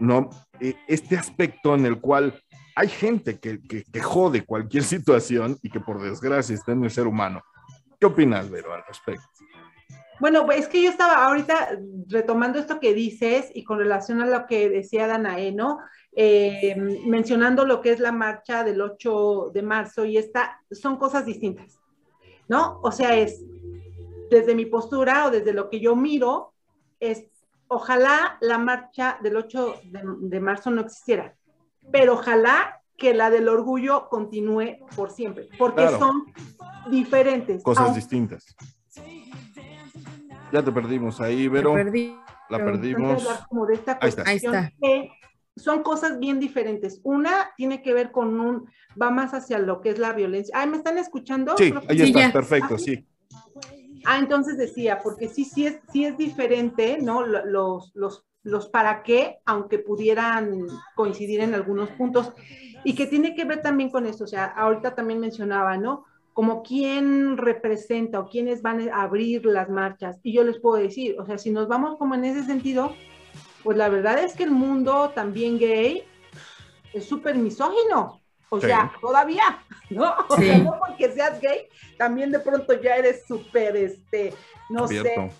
[0.00, 0.30] no,
[0.60, 2.34] Eh, este aspecto en el cual
[2.74, 6.90] hay gente que, que, que jode cualquier situación y que por desgracia está en el
[6.90, 7.42] ser humano.
[7.98, 9.24] ¿Qué opinas, Vero, al respecto?
[10.20, 11.78] Bueno, es que yo estaba ahorita
[12.08, 15.78] retomando esto que dices y con relación a lo que decía Danae, ¿no?
[16.12, 16.74] Eh,
[17.06, 21.78] mencionando lo que es la marcha del 8 de marzo y esta, son cosas distintas,
[22.48, 22.80] ¿no?
[22.82, 23.44] O sea, es
[24.28, 26.52] desde mi postura o desde lo que yo miro,
[27.00, 27.24] es
[27.68, 31.34] ojalá la marcha del 8 de, de marzo no existiera,
[31.92, 35.98] pero ojalá que la del orgullo continúe por siempre, porque Claro.
[35.98, 36.24] son
[36.90, 37.62] diferentes.
[37.62, 38.56] Cosas aunque- distintas.
[40.52, 41.74] Ya te perdimos ahí, Vero.
[41.74, 42.16] perdí.
[42.48, 43.22] La pero- perdimos.
[43.48, 44.22] como de esta Ahí está.
[44.22, 44.72] Ahí cuestión está.
[44.80, 45.10] que
[45.56, 47.00] son cosas bien diferentes.
[47.04, 48.70] Una tiene que ver con un,
[49.00, 50.54] va más hacia lo que es la violencia.
[50.58, 51.54] Ay, ¿me están escuchando?
[51.58, 52.32] Sí, ahí Sí, ya.
[52.32, 53.06] perfecto, sí.
[54.04, 57.26] Ah, entonces decía, porque sí, sí es, sí es diferente, ¿no?
[57.26, 62.32] Lo- Los, los, los para qué, aunque pudieran coincidir en algunos puntos,
[62.84, 66.04] y que tiene que ver también con esto, o sea, ahorita también mencionaba, ¿no?
[66.32, 70.18] Como quién representa o quiénes van a abrir las marchas.
[70.22, 72.94] Y yo les puedo decir, o sea, si nos vamos como en ese sentido,
[73.64, 76.04] pues la verdad es que el mundo también gay
[76.92, 78.20] es súper misógino.
[78.50, 80.14] O sea, todavía, ¿no?
[80.28, 84.34] O sea, no porque seas gay, también de pronto ya eres súper, este,
[84.70, 85.32] no sé.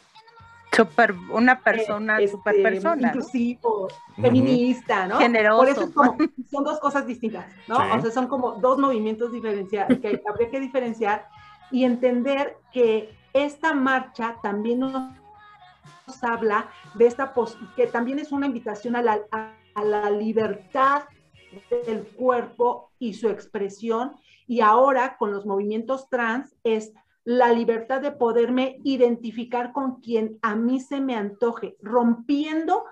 [0.71, 3.09] Super, una persona, eh, super persona.
[3.09, 3.89] Inclusivo,
[4.21, 5.19] feminista, ¿no?
[5.19, 5.59] Generoso.
[5.59, 6.17] Por eso es como,
[6.51, 7.77] son dos cosas distintas, ¿no?
[7.77, 11.27] O sea, son como dos movimientos diferenciados que habría que diferenciar
[11.71, 17.33] y entender que esta marcha también nos habla de esta,
[17.75, 21.03] que también es una invitación a la, a la libertad
[21.71, 24.13] del cuerpo y su expresión.
[24.47, 26.93] Y ahora con los movimientos trans es
[27.25, 32.85] la libertad de poderme identificar con quien a mí se me antoje, rompiendo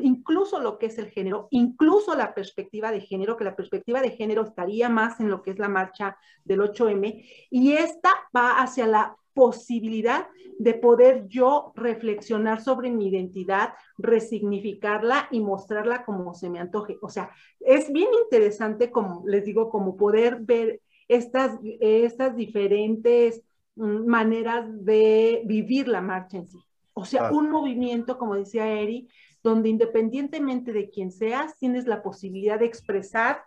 [0.00, 4.12] incluso lo que es el género, incluso la perspectiva de género, que la perspectiva de
[4.12, 8.86] género estaría más en lo que es la marcha del 8M, y esta va hacia
[8.86, 10.26] la posibilidad
[10.58, 16.98] de poder yo reflexionar sobre mi identidad, resignificarla y mostrarla como se me antoje.
[17.02, 17.30] O sea,
[17.60, 23.42] es bien interesante, como les digo, como poder ver estas, estas diferentes
[23.76, 26.58] mm, maneras de vivir la marcha en sí.
[26.94, 29.08] O sea, un movimiento, como decía Eri,
[29.42, 33.42] donde independientemente de quién seas, tienes la posibilidad de expresar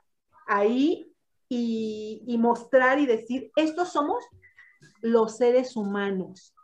[0.47, 1.11] ahí
[1.47, 4.25] y, y mostrar y decir, estos somos
[5.05, 6.55] los seres humanos,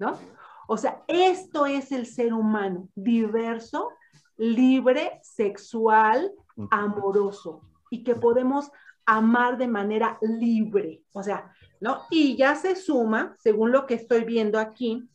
[0.00, 0.18] ¿no?
[0.66, 3.90] O sea, esto es el ser humano, diverso,
[4.36, 6.32] libre, sexual,
[6.70, 8.70] amoroso, y que podemos
[9.06, 12.02] amar de manera libre, o sea, ¿no?
[12.10, 15.08] Y ya se suma, según lo que estoy viendo aquí,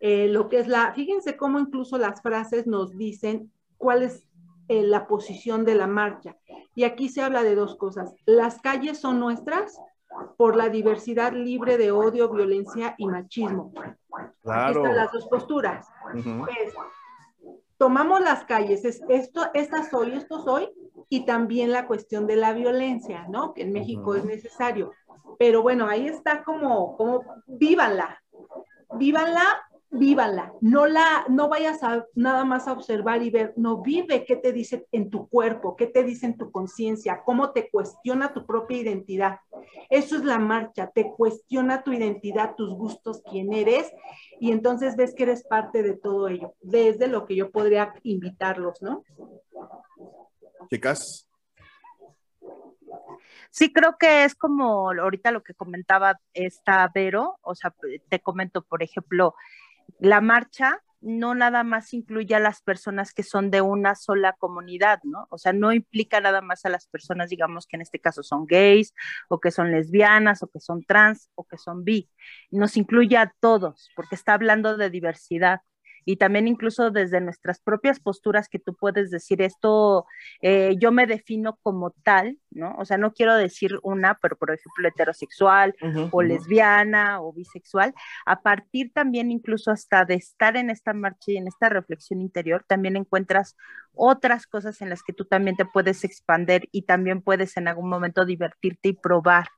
[0.00, 4.26] eh, lo que es la, fíjense cómo incluso las frases nos dicen cuál es
[4.68, 6.36] eh, la posición de la marcha.
[6.74, 8.12] Y aquí se habla de dos cosas.
[8.26, 9.78] Las calles son nuestras,
[10.36, 13.72] por la diversidad libre de odio, violencia y machismo.
[14.42, 14.82] Claro.
[14.82, 15.88] están las dos posturas.
[16.12, 16.74] pues,
[17.78, 20.70] tomamos las calles, es esto, esta soy, esto soy,
[21.08, 23.54] y también la cuestión de la violencia, ¿no?
[23.54, 24.92] Que en México es necesario.
[25.38, 28.22] Pero bueno, ahí está como, como, vívanla,
[28.94, 29.44] vívanla
[29.94, 34.36] vívala, no la, no vayas a nada más a observar y ver, no vive qué
[34.36, 38.44] te dice en tu cuerpo, qué te dice en tu conciencia, cómo te cuestiona tu
[38.44, 39.38] propia identidad.
[39.90, 43.92] Eso es la marcha, te cuestiona tu identidad, tus gustos, quién eres,
[44.40, 48.82] y entonces ves que eres parte de todo ello, desde lo que yo podría invitarlos,
[48.82, 49.04] ¿no?
[50.70, 51.28] Chicas.
[53.50, 57.72] Sí, creo que es como ahorita lo que comentaba esta Vero, o sea,
[58.08, 59.36] te comento, por ejemplo,
[59.98, 65.00] la marcha no nada más incluye a las personas que son de una sola comunidad,
[65.04, 65.26] ¿no?
[65.30, 68.46] O sea, no implica nada más a las personas, digamos, que en este caso son
[68.46, 68.94] gays,
[69.28, 72.10] o que son lesbianas, o que son trans, o que son bi.
[72.50, 75.60] Nos incluye a todos, porque está hablando de diversidad
[76.04, 80.06] y también incluso desde nuestras propias posturas que tú puedes decir esto,
[80.42, 82.74] eh, yo me defino como tal, ¿no?
[82.78, 85.74] O sea, no quiero decir una, pero por ejemplo heterosexual
[86.10, 87.94] o lesbiana o bisexual,
[88.26, 92.64] a partir también incluso hasta de estar en esta marcha y en esta reflexión interior,
[92.66, 93.56] también encuentras
[93.92, 97.88] otras cosas en las que tú también te puedes expander y también puedes en algún
[97.88, 99.48] momento divertirte y probar.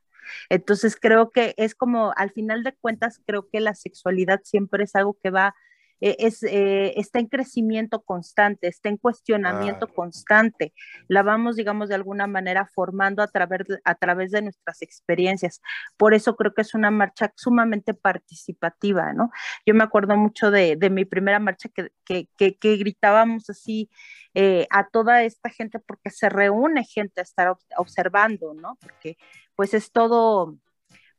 [0.48, 4.94] Entonces creo que es como, al final de cuentas, creo que la sexualidad siempre es
[4.96, 5.54] algo que va
[6.00, 10.72] eh, es, eh, está en crecimiento constante, está en cuestionamiento constante.
[11.08, 15.60] La vamos, digamos, de alguna manera formando a través, de, a través de nuestras experiencias.
[15.96, 19.30] Por eso creo que es una marcha sumamente participativa, ¿no?
[19.64, 23.90] Yo me acuerdo mucho de, de mi primera marcha que, que, que, gritábamos así
[24.34, 28.76] eh, a toda esta gente porque se reúne gente a estar observando, ¿no?
[28.80, 29.16] Porque
[29.54, 30.58] pues es todo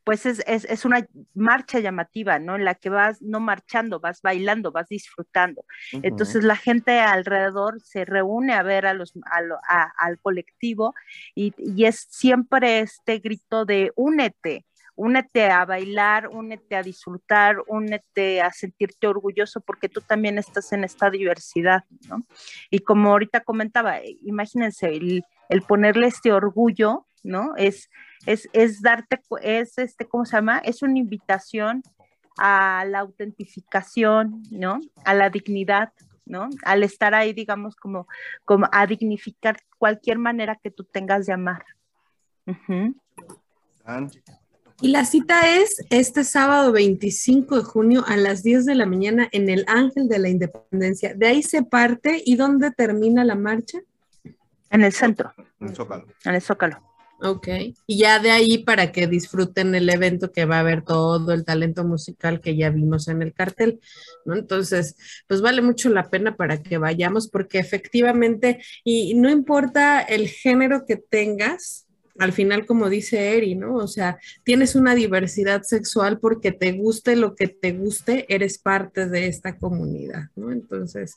[0.08, 2.56] pues es, es, es, una marcha llamativa, ¿no?
[2.56, 5.66] En la que vas no marchando, vas bailando, vas disfrutando.
[5.92, 9.12] Entonces la gente alrededor se reúne a ver a los,
[9.68, 10.94] a, al colectivo
[11.34, 18.40] y, y, es siempre este grito de únete, únete a bailar, únete a disfrutar, únete
[18.40, 22.24] a sentirte orgulloso porque tú también estás en esta diversidad, ¿no?
[22.70, 27.54] Y como ahorita comentaba, imagínense el, el ponerle este orgullo, ¿no?
[27.56, 27.88] Es
[28.26, 30.58] es, es darte, es este, ¿cómo se llama?
[30.58, 31.82] Es una invitación
[32.38, 34.80] a la autentificación, ¿no?
[35.04, 35.92] A la dignidad,
[36.24, 36.48] ¿no?
[36.64, 38.06] Al estar ahí, digamos, como,
[38.44, 41.64] como a dignificar cualquier manera que tú tengas de amar.
[44.80, 49.28] Y la cita es este sábado 25 de junio a las 10 de la mañana
[49.32, 51.14] en el Ángel de la Independencia.
[51.14, 53.78] De ahí se parte y ¿dónde termina la marcha?
[54.70, 56.06] En el centro, En Zócalo.
[56.24, 56.87] en el Zócalo.
[57.20, 57.48] Ok.
[57.86, 61.44] Y ya de ahí para que disfruten el evento que va a haber todo el
[61.44, 63.80] talento musical que ya vimos en el cartel,
[64.24, 64.36] ¿no?
[64.36, 64.94] Entonces,
[65.26, 70.86] pues vale mucho la pena para que vayamos porque efectivamente, y no importa el género
[70.86, 71.87] que tengas,
[72.18, 73.76] al final, como dice Eri, ¿no?
[73.76, 79.08] O sea, tienes una diversidad sexual porque te guste lo que te guste, eres parte
[79.08, 80.50] de esta comunidad, ¿no?
[80.50, 81.16] Entonces,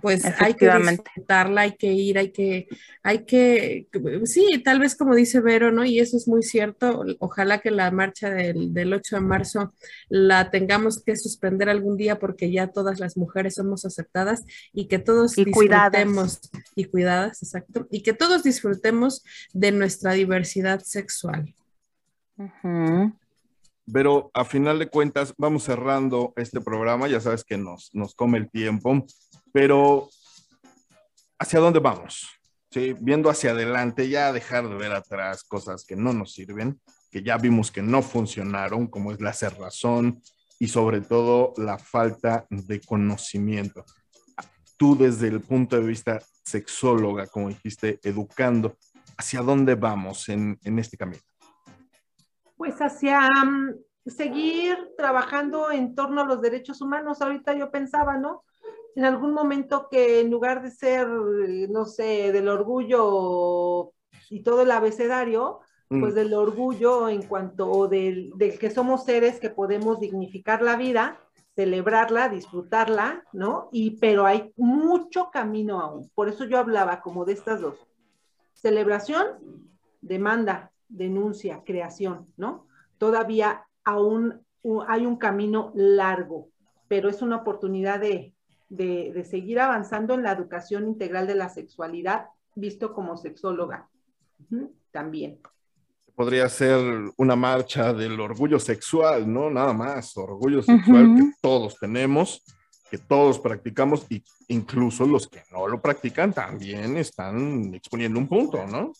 [0.00, 2.68] pues hay que disfrutarla, hay que ir, hay que,
[3.02, 3.88] hay que,
[4.24, 5.84] sí, tal vez como dice Vero, ¿no?
[5.84, 9.74] Y eso es muy cierto, ojalá que la marcha del, del 8 de marzo
[10.08, 14.98] la tengamos que suspender algún día porque ya todas las mujeres somos aceptadas y que
[14.98, 15.92] todos Y cuidadas.
[15.92, 16.40] disfrutemos
[16.74, 21.54] y cuidadas, exacto, y que todos disfrutemos de nuestra diversidad sexual.
[23.92, 27.08] Pero a final de cuentas, vamos cerrando este programa.
[27.08, 29.04] Ya sabes que nos, nos come el tiempo,
[29.52, 30.08] pero
[31.38, 32.28] ¿hacia dónde vamos?
[32.70, 32.94] ¿Sí?
[33.00, 37.36] Viendo hacia adelante, ya dejar de ver atrás cosas que no nos sirven, que ya
[37.36, 40.22] vimos que no funcionaron, como es la cerrazón
[40.60, 43.84] y sobre todo la falta de conocimiento.
[44.76, 48.76] Tú desde el punto de vista sexóloga, como dijiste, educando,
[49.20, 51.22] ¿hacia dónde vamos en, en este camino?
[52.56, 53.74] Pues hacia mm,
[54.06, 57.20] seguir trabajando en torno a los derechos humanos.
[57.20, 58.44] Ahorita yo pensaba, ¿no?
[58.96, 61.06] En algún momento que en lugar de ser,
[61.46, 63.92] eh, no sé, del orgullo
[64.28, 65.60] y todo el abecedario,
[65.90, 66.00] Mm.
[66.00, 70.76] pues del orgullo en cuanto o del, del que somos seres que podemos dignificar la
[70.76, 71.18] vida,
[71.56, 73.68] celebrarla, disfrutarla, ¿no?
[73.72, 76.08] Y pero hay mucho camino aún.
[76.14, 77.74] Por eso yo hablaba como de estas dos.
[78.62, 79.26] Celebración,
[80.00, 82.66] demanda, denuncia, creación, ¿no?
[82.98, 84.44] Todavía aún
[84.88, 86.48] hay un camino largo,
[86.88, 88.34] pero es una oportunidad de,
[88.68, 93.88] de, de seguir avanzando en la educación integral de la sexualidad, visto como sexóloga.
[94.90, 95.38] También.
[96.14, 96.82] podría ser
[97.16, 99.48] una marcha del orgullo sexual, ¿no?
[99.48, 102.42] Nada más, orgullo sexual que todos tenemos,
[102.90, 108.66] que todos practicamos, y incluso los que no lo practican también están exponiendo un punto,
[108.66, 108.92] ¿no?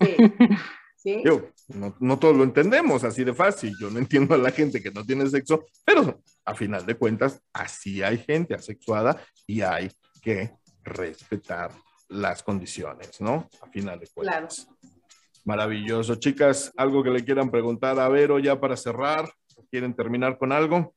[0.00, 0.16] Sí.
[0.96, 1.22] ¿Sí?
[1.22, 4.82] Digo, no, no todos lo entendemos así de fácil, yo no entiendo a la gente
[4.82, 9.90] que no tiene sexo, pero a final de cuentas, así hay gente asexuada y hay
[10.20, 11.70] que respetar
[12.08, 13.48] las condiciones, ¿no?
[13.60, 14.68] A final de cuentas.
[15.44, 16.16] Maravilloso.
[16.16, 19.32] Chicas, ¿algo que le quieran preguntar a Vero ya para cerrar?
[19.70, 20.95] ¿Quieren terminar con algo?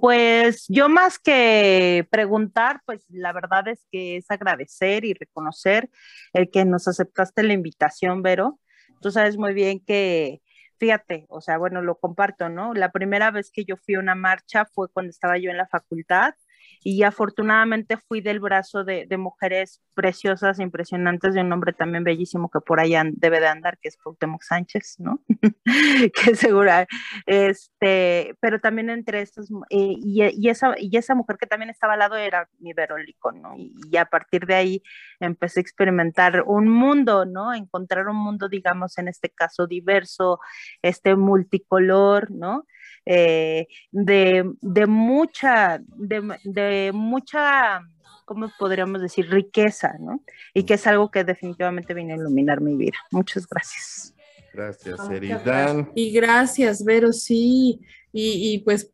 [0.00, 5.90] Pues yo más que preguntar, pues la verdad es que es agradecer y reconocer
[6.32, 8.58] el que nos aceptaste la invitación, Vero.
[9.00, 10.40] Tú sabes muy bien que,
[10.78, 12.74] fíjate, o sea, bueno, lo comparto, ¿no?
[12.74, 15.66] La primera vez que yo fui a una marcha fue cuando estaba yo en la
[15.68, 16.34] facultad
[16.82, 22.50] y afortunadamente fui del brazo de, de mujeres preciosas, impresionantes, de un hombre también bellísimo
[22.50, 25.20] que por allá debe de andar, que es Cuauhtémoc Sánchez, ¿no?
[26.14, 26.86] que segura,
[27.26, 31.94] este, pero también entre estas, eh, y, y, esa, y esa mujer que también estaba
[31.94, 33.54] al lado era mi Verólico, ¿no?
[33.56, 34.82] Y, a partir de ahí
[35.18, 37.52] empecé a experimentar un mundo, ¿no?
[37.52, 40.38] Encontrar un mundo, digamos, en este caso diverso,
[40.82, 42.64] este multicolor, ¿no?
[43.10, 47.80] Eh, de, de, mucha, de, de, mucha,
[48.26, 49.30] ¿cómo podríamos decir?
[49.30, 50.22] Riqueza, ¿no?
[50.52, 52.98] Y que es algo que definitivamente viene a iluminar mi vida.
[53.10, 54.14] Muchas gracias.
[54.52, 55.90] Gracias, Eridan.
[55.94, 57.80] Y gracias, Vero, sí.
[58.12, 58.92] Y, y, pues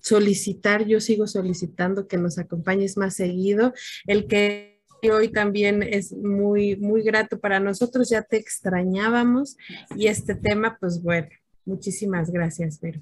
[0.00, 3.72] solicitar, yo sigo solicitando que nos acompañes más seguido.
[4.08, 4.82] El que
[5.12, 9.56] hoy también es muy, muy grato para nosotros, ya te extrañábamos.
[9.94, 11.28] Y este tema, pues bueno,
[11.64, 13.00] Muchísimas gracias, Vero.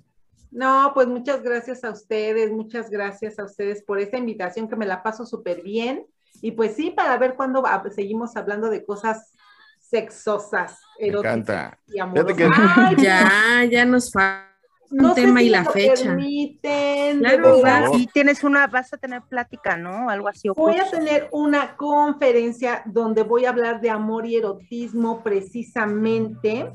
[0.50, 4.86] No, pues muchas gracias a ustedes, muchas gracias a ustedes por esta invitación que me
[4.86, 6.06] la paso súper bien.
[6.40, 9.34] Y pues sí, para ver cuándo seguimos hablando de cosas
[9.78, 12.36] sexosas, eróticas y amorosas.
[12.36, 12.48] Que...
[12.76, 14.48] Ay, ya, ya nos falta
[14.90, 16.04] un no tema sé si y la lo fecha.
[16.04, 17.90] Permiten, claro, claro.
[17.94, 20.08] Y tienes una, vas a tener plática, ¿no?
[20.08, 20.48] Algo así.
[20.48, 26.72] Voy a tener una conferencia donde voy a hablar de amor y erotismo precisamente.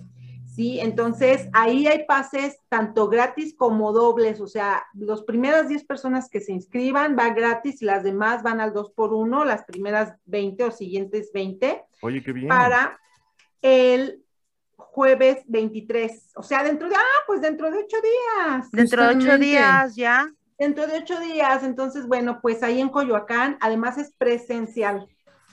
[0.54, 0.80] ¿Sí?
[0.80, 6.42] Entonces, ahí hay pases tanto gratis como dobles, o sea, las primeras 10 personas que
[6.42, 10.64] se inscriban va gratis y las demás van al 2 por 1 las primeras 20
[10.66, 11.84] o siguientes 20.
[12.02, 12.48] Oye, qué bien.
[12.48, 13.00] Para
[13.62, 14.24] el
[14.76, 18.72] jueves 23, o sea, dentro de, ah, pues dentro de 8 días.
[18.72, 20.32] Dentro de 8 días ya.
[20.58, 25.08] Dentro de 8 días, entonces, bueno, pues ahí en Coyoacán, además es presencial.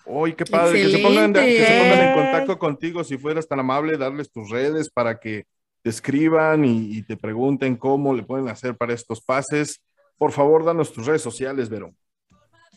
[0.06, 1.90] Uy, qué padre, que se, pongan, que se Excelente.
[1.90, 5.46] pongan en contacto contigo, si fueras tan amable, darles tus redes para que
[5.82, 9.82] te escriban y, y te pregunten cómo le pueden hacer para estos pases.
[10.18, 11.94] Por favor, danos tus redes sociales, Vero.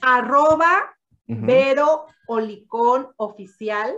[0.01, 0.95] Arroba.
[1.25, 3.93] Vero Olicón Oficial.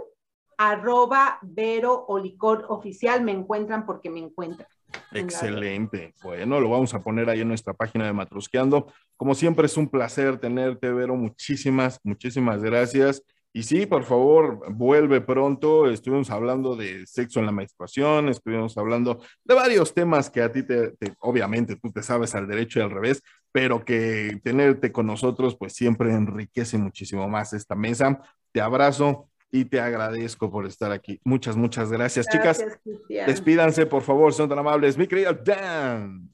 [0.57, 3.21] Arroba Vero Olicón Oficial.
[3.21, 4.67] Me encuentran porque me encuentran.
[5.11, 6.13] Excelente.
[6.23, 8.87] Bueno, lo vamos a poner ahí en nuestra página de Matrusqueando.
[9.17, 11.15] Como siempre, es un placer tenerte, Vero.
[11.15, 13.23] Muchísimas, muchísimas gracias.
[13.53, 15.89] Y sí, por favor, vuelve pronto.
[15.89, 20.63] Estuvimos hablando de sexo en la menstruación, estuvimos hablando de varios temas que a ti
[20.63, 23.23] te, te- obviamente, tú te sabes al derecho y al revés,
[23.53, 28.19] pero que tenerte con nosotros, pues siempre enriquece muchísimo más esta mesa.
[28.51, 31.21] Te abrazo y te agradezco por estar aquí.
[31.23, 32.61] Muchas, muchas gracias, chicas.
[32.83, 33.27] Cristian.
[33.27, 34.97] Despídanse, por favor, son tan amables.
[34.97, 36.29] Mi querido Dan.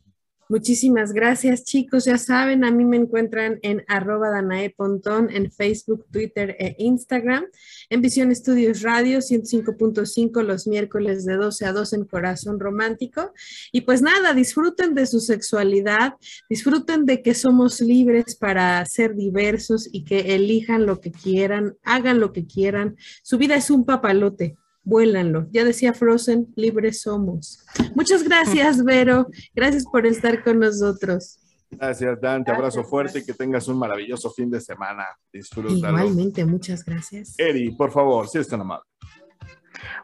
[0.52, 2.04] Muchísimas gracias, chicos.
[2.04, 7.46] Ya saben, a mí me encuentran en arroba Danae Pontón en Facebook, Twitter e Instagram.
[7.90, 13.32] En Visión Estudios Radio 105.5 los miércoles de 12 a 2 en Corazón Romántico.
[13.72, 16.16] Y pues nada, disfruten de su sexualidad,
[16.50, 22.20] disfruten de que somos libres para ser diversos y que elijan lo que quieran, hagan
[22.20, 22.98] lo que quieran.
[23.24, 24.58] Su vida es un papalote.
[24.84, 25.48] Vuélanlo.
[25.52, 27.66] Ya decía Frozen, libres somos.
[27.96, 29.28] Muchas gracias, Vero.
[29.54, 31.40] Gracias por estar con nosotros.
[31.70, 32.44] Gracias, Dan.
[32.44, 35.06] Te abrazo fuerte y que tengas un maravilloso fin de semana.
[35.32, 35.78] Disfrútalo.
[35.78, 37.36] Igualmente, muchas gracias.
[37.38, 38.84] Eri, por favor, si eres tan amable.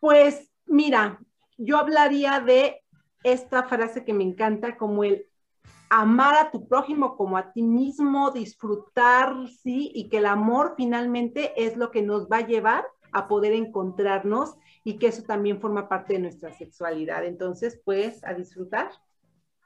[0.00, 1.20] Pues mira,
[1.58, 2.82] yo hablaría de
[3.22, 5.26] esta frase que me encanta como el
[5.90, 11.52] amar a tu prójimo como a ti mismo, disfrutar, sí, y que el amor finalmente
[11.62, 14.54] es lo que nos va a llevar a poder encontrarnos
[14.84, 17.24] y que eso también forma parte de nuestra sexualidad.
[17.24, 18.90] Entonces, pues, a disfrutar.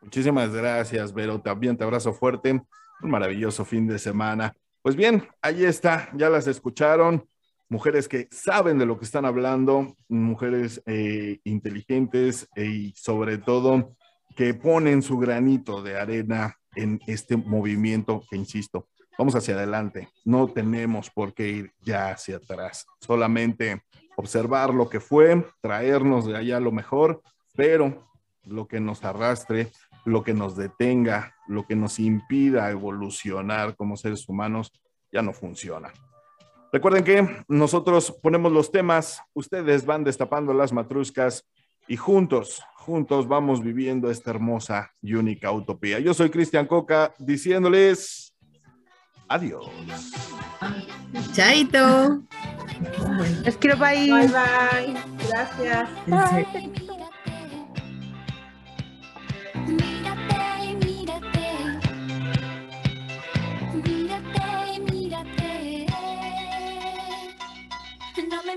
[0.02, 1.40] Muchísimas gracias, Vero.
[1.40, 2.60] También te abrazo fuerte.
[3.02, 4.54] Un maravilloso fin de semana.
[4.82, 6.08] Pues bien, ahí está.
[6.14, 7.28] Ya las escucharon.
[7.68, 13.96] Mujeres que saben de lo que están hablando, mujeres eh, inteligentes e- y sobre todo
[14.36, 20.08] que ponen su granito de arena en este movimiento que, insisto, vamos hacia adelante.
[20.24, 22.86] No tenemos por qué ir ya hacia atrás.
[23.00, 23.82] Solamente
[24.16, 27.20] observar lo que fue, traernos de allá lo mejor,
[27.56, 28.08] pero
[28.44, 29.72] lo que nos arrastre,
[30.06, 34.72] lo que nos detenga, lo que nos impida evolucionar como seres humanos,
[35.12, 35.92] ya no funciona.
[36.72, 41.44] Recuerden que nosotros ponemos los temas, ustedes van destapando las matruscas
[41.88, 45.98] y juntos, juntos vamos viviendo esta hermosa y única utopía.
[45.98, 48.32] Yo soy Cristian Coca diciéndoles
[49.28, 49.68] adiós.
[51.32, 52.22] Chaito.
[53.44, 54.10] Escriba ahí.
[54.10, 54.94] Bye, bye.
[55.28, 55.88] Gracias.
[56.06, 56.85] Bye.